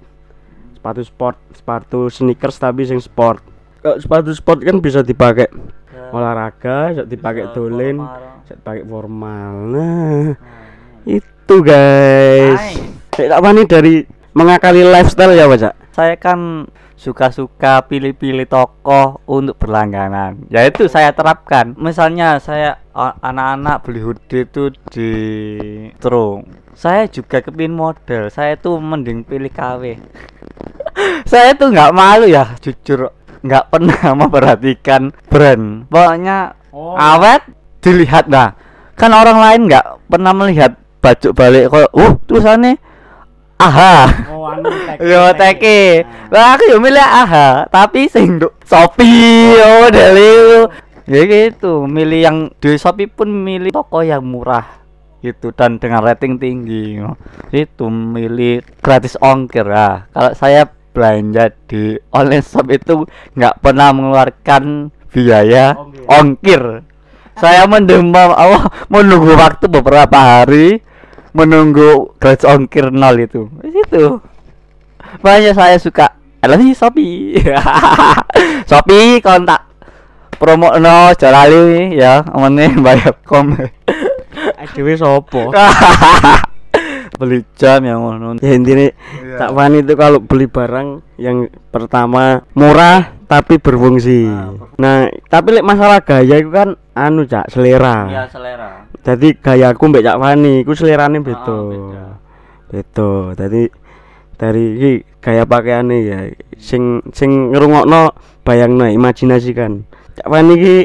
Sepatu 0.79 1.03
sport 1.03 1.37
sepatu 1.51 1.99
sneakers 2.07 2.55
tapi 2.63 2.87
sing 2.87 3.03
sport. 3.03 3.43
Kalau 3.83 3.99
sepatu 3.99 4.31
sport 4.31 4.63
kan 4.63 4.79
bisa 4.79 5.03
dipakai 5.03 5.51
olahraga 6.15 6.95
bisa 6.95 7.03
dipakai 7.03 7.51
dolen 7.51 7.99
formal. 7.99 8.39
bisa 8.39 8.53
dipakai 8.55 8.83
formal. 8.87 9.53
Nah 9.67 10.27
itu 11.03 11.36
guys. 11.63 12.59
Nice. 12.59 12.83
Cek 13.15 13.27
tak 13.31 13.41
wani 13.41 13.63
dari 13.65 14.05
mengakali 14.37 14.85
lifestyle 14.85 15.33
ya 15.33 15.49
Pak 15.49 15.87
saya 15.97 16.13
kan 16.13 16.69
suka-suka 16.93 17.81
pilih-pilih 17.89 18.45
tokoh 18.45 19.17
untuk 19.25 19.57
berlangganan. 19.57 20.45
Ya 20.53 20.65
itu 20.69 20.85
saya 20.85 21.09
terapkan. 21.09 21.73
Misalnya 21.73 22.37
saya 22.37 22.77
anak-anak 22.93 23.81
beli 23.81 24.01
hoodie 24.05 24.45
itu 24.45 24.69
di 24.93 25.11
Trung 25.97 26.45
saya 26.77 27.09
juga 27.09 27.41
kepin 27.41 27.73
model. 27.73 28.29
Saya 28.29 28.53
tuh 28.61 28.77
mending 28.77 29.25
pilih 29.25 29.49
KW 29.49 29.97
saya 31.31 31.57
tuh 31.57 31.73
nggak 31.73 31.93
malu 31.97 32.29
ya 32.29 32.53
jujur. 32.61 33.09
Nggak 33.41 33.73
pernah 33.73 34.01
memperhatikan 34.13 35.09
brand. 35.29 35.89
Pokoknya 35.89 36.53
Oh. 36.77 36.93
awet 36.93 37.41
dilihat. 37.81 38.29
Nah 38.29 38.53
kan 38.93 39.09
orang 39.09 39.41
lain 39.41 39.61
nggak 39.65 39.85
pernah 40.05 40.33
melihat 40.37 40.77
baju 41.07 41.29
balik 41.31 41.71
kok 41.71 41.87
uh 41.95 42.13
tulisannya 42.27 42.75
aha 43.57 44.27
Oh, 44.27 44.45
anu 44.45 44.69
Yo 45.11 45.33
teke. 45.33 46.05
Lah 46.29 46.53
aku 46.53 46.69
yo 46.69 46.77
milih 46.77 47.01
AHA, 47.01 47.71
tapi 47.73 48.05
sing 48.05 48.37
Shopee 48.67 49.55
yo 49.57 49.89
delu. 49.89 50.69
Ya 51.07 51.23
gitu, 51.23 51.87
milih 51.87 52.19
yang 52.19 52.37
di 52.59 52.75
Shopee 52.75 53.07
pun 53.07 53.31
milih 53.31 53.71
toko 53.71 54.03
yang 54.03 54.21
murah 54.27 54.77
gitu 55.25 55.49
dan 55.55 55.81
dengan 55.81 56.05
rating 56.05 56.37
tinggi. 56.37 57.01
Itu 57.49 57.89
milih 57.89 58.61
gratis 58.83 59.17
ongkir 59.17 59.65
ah. 59.71 60.05
Kalau 60.13 60.31
saya 60.37 60.69
belanja 60.93 61.53
di 61.69 61.93
online 62.09 62.41
shop 62.41 62.67
itu 62.73 63.05
nggak 63.37 63.61
pernah 63.61 63.93
mengeluarkan 63.93 64.89
biaya 65.13 65.77
Ongkir. 65.77 66.05
ongkir. 66.09 66.63
Saya 67.37 67.69
mendem 67.69 68.09
oh, 68.17 68.65
menunggu 68.89 69.37
waktu 69.37 69.69
beberapa 69.69 70.17
hari 70.17 70.81
menunggu 71.37 72.17
gratis 72.17 72.49
ongkir 72.49 72.89
nol 72.89 73.21
itu. 73.21 73.45
Itu. 73.61 74.17
Makanya 75.21 75.53
saya 75.53 75.77
suka 75.77 76.17
LSI 76.41 76.73
Shopee. 76.73 77.37
Shopee 78.69 79.21
kontak 79.21 79.69
promo 80.41 80.73
no 80.81 81.13
jalali 81.13 81.93
ya, 81.93 82.25
amane 82.33 82.73
bayar 82.81 83.13
kom. 83.21 83.53
Dewe 84.73 84.97
sopo? 84.97 85.53
Beli 87.17 87.41
jam 87.57 87.81
yang 87.81 87.99
ngono. 88.05 88.37
ya 88.37 88.53
intinya 88.53 88.87
tak 89.41 89.49
wani 89.57 89.81
itu 89.81 89.93
kalau 89.97 90.21
beli 90.21 90.45
barang 90.45 91.01
yang 91.17 91.49
pertama 91.73 92.45
murah 92.53 93.17
tapi 93.27 93.59
berfungsi. 93.59 94.23
Ah, 94.29 94.55
Nah, 94.79 95.11
tapi 95.27 95.57
lek 95.57 95.65
masalah 95.67 95.99
gaya 95.99 96.39
itu 96.39 96.47
kan 96.53 96.79
anu 96.95 97.27
cak 97.27 97.51
selera. 97.51 98.07
Iya, 98.07 98.23
selera. 98.31 98.69
Jadi 99.03 99.35
gayaku 99.35 99.83
mbek 99.91 100.05
cak 100.07 100.19
wani, 100.19 100.63
iku 100.63 100.71
selerane 100.77 101.19
beda. 101.19 101.43
Ah, 101.43 101.63
beda. 101.67 102.05
Beda. 102.71 103.11
Jadi 103.35 103.61
dari 104.37 104.63
iki 104.79 104.91
gaya 105.19 105.43
pakaiane 105.43 105.97
ya 106.05 106.19
sing 106.55 107.03
sing 107.11 107.51
ngrungokno 107.51 108.13
bayangno 108.47 108.87
imajinasikan. 108.87 109.83
Cak 110.15 110.27
wani 110.31 110.53
iki 110.55 110.77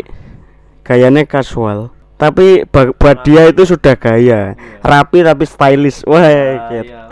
gayane 0.83 1.23
casual. 1.31 1.95
Tapi 2.23 2.63
buat 2.71 3.19
dia 3.27 3.51
itu 3.51 3.67
sudah 3.67 3.99
gaya, 3.99 4.55
rapi 4.79 5.27
tapi 5.27 5.43
stylish. 5.43 6.07
Wah, 6.07 6.23
Ah, 6.23 6.71
iya. 6.71 7.03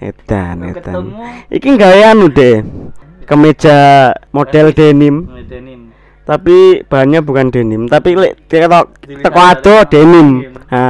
Edan, 0.00 0.56
edan. 0.64 0.72
ketemu 0.72 1.10
Iki 1.52 1.70
gaya 1.76 2.16
anu 2.16 2.32
deh. 2.32 2.64
Kemeja 3.26 4.14
model 4.30 4.70
denim, 4.70 5.26
tapi 6.22 6.86
bahannya 6.86 7.20
bukan 7.26 7.50
denim, 7.50 7.90
tapi 7.90 8.14
lek 8.14 8.38
teko 8.46 8.86
ado 9.42 9.82
denim. 9.90 10.46
denim. 10.46 10.54
Ha. 10.70 10.86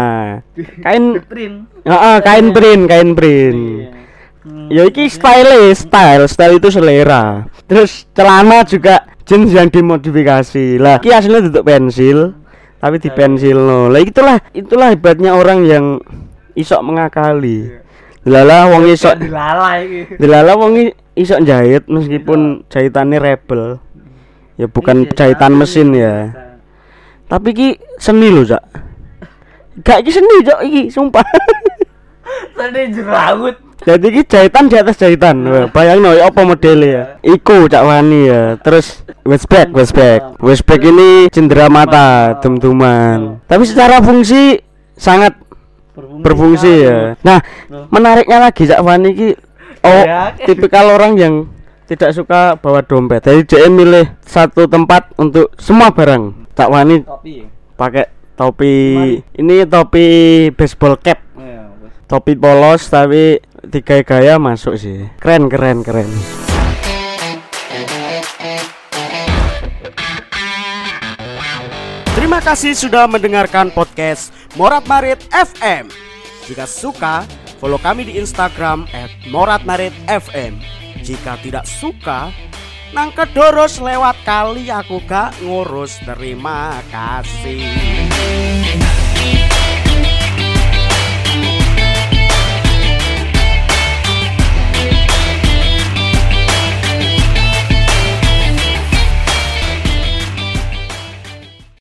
Kain 0.85 1.05
Print. 1.33 1.57
Heeh, 1.83 2.17
kain 2.21 2.47
print, 2.53 2.83
kain 2.89 3.11
print. 3.17 3.59
Hmm. 4.45 4.69
Ya 4.69 4.85
iki 4.85 5.09
stylish, 5.09 5.89
style, 5.89 6.29
style 6.29 6.61
itu 6.61 6.69
selera. 6.69 7.49
Terus 7.65 8.05
celana 8.13 8.69
juga 8.69 9.16
jeans 9.27 9.51
yang 9.51 9.69
dimodifikasi. 9.69 10.79
Lah, 10.79 10.97
iki 10.97 11.11
aslinya 11.11 11.51
tutup 11.51 11.67
pensil, 11.67 12.33
tapi 12.79 12.97
di 12.97 13.11
pensil 13.11 13.59
no. 13.59 13.91
Lah 13.91 14.01
itulah 14.01 14.39
itulah 14.55 14.95
hebatnya 14.95 15.35
orang 15.35 15.67
yang 15.67 15.85
isok 16.55 16.81
mengakali. 16.81 17.83
Lala 18.27 18.71
wong 18.71 18.87
isok 18.87 19.19
dilalai 19.19 19.81
iki. 19.87 20.15
Delala 20.19 20.59
wong 20.59 20.73
i- 20.81 20.95
iso 21.15 21.39
jahit 21.39 21.87
meskipun 21.87 22.67
jahitannya 22.67 23.19
rebel. 23.19 23.79
Ya 24.57 24.67
bukan 24.67 25.05
Iya, 25.05 25.13
jahitan 25.13 25.53
mesin 25.53 25.93
ya. 25.93 26.33
Tapi 27.27 27.53
ki 27.53 27.69
seni 27.99 28.31
lho, 28.31 28.43
Cak. 28.43 28.63
Gak 29.85 30.01
ki 30.01 30.11
seni, 30.11 30.37
Cak, 30.41 30.65
iki 30.65 30.89
sumpah. 30.89 31.21
Tadi 32.57 32.81
jerawat. 32.93 33.57
Jadi 33.77 34.07
ki 34.09 34.23
jahitan 34.27 34.67
di 34.67 34.77
atas 34.81 34.97
jahitan. 34.97 35.37
Bayangno 35.71 36.17
ya 36.17 36.33
apa 36.33 36.43
modelnya 36.43 36.89
ya. 36.89 37.03
Iku 37.23 37.69
Cak 37.69 37.85
Wani 37.85 38.21
ya. 38.27 38.43
Terus 38.59 39.05
westback, 39.23 39.71
westback. 39.71 40.41
Westback 40.41 40.81
ini 40.81 41.29
cendera 41.29 41.69
mata, 41.69 42.41
dum-duman. 42.41 43.45
Tapi 43.47 43.65
secara 43.69 44.01
fungsi 44.01 44.59
sangat 44.97 45.37
berfungsi 45.97 46.73
ya. 46.83 46.99
Nah, 47.21 47.39
menariknya 47.93 48.49
lagi 48.49 48.65
Cak 48.65 48.83
Wani 48.83 49.11
ki 49.13 49.29
oh 49.87 50.03
Ya. 50.03 50.35
tipikal 50.35 50.91
orang 50.91 51.15
yang 51.15 51.35
tidak 51.87 52.11
suka 52.17 52.59
bawa 52.59 52.83
dompet. 52.83 53.23
Jadi 53.23 53.47
dia 53.47 53.71
milih 53.71 54.09
satu 54.27 54.67
tempat 54.67 55.15
untuk 55.21 55.53
semua 55.61 55.95
barang. 55.95 56.49
Cak 56.59 56.73
Wani 56.73 57.05
pakai 57.77 58.09
topi 58.35 58.75
ini 59.39 59.63
topi 59.69 60.07
baseball 60.57 60.99
cap, 60.99 61.23
bos. 61.37 61.46
Topi 62.07 62.39
polos 62.39 62.87
tapi 62.87 63.43
tiga 63.71 64.03
gaya 64.07 64.39
masuk 64.39 64.79
sih. 64.79 65.11
Keren 65.19 65.51
keren 65.51 65.83
keren. 65.83 66.11
Terima 72.17 72.41
kasih 72.41 72.73
sudah 72.73 73.05
mendengarkan 73.07 73.71
podcast 73.71 74.33
Morat 74.57 74.89
Marit 74.89 75.21
FM. 75.31 75.93
Jika 76.47 76.65
suka, 76.65 77.27
follow 77.59 77.79
kami 77.79 78.09
di 78.09 78.19
Instagram 78.19 78.87
@moratmaritfm. 79.31 80.55
Jika 81.03 81.39
tidak 81.43 81.67
suka, 81.69 82.31
nang 82.95 83.13
kedoros 83.13 83.79
lewat 83.83 84.17
kali 84.25 84.71
aku 84.71 85.03
gak 85.07 85.35
ngurus. 85.43 85.99
Terima 86.03 86.81
kasih. 86.91 87.67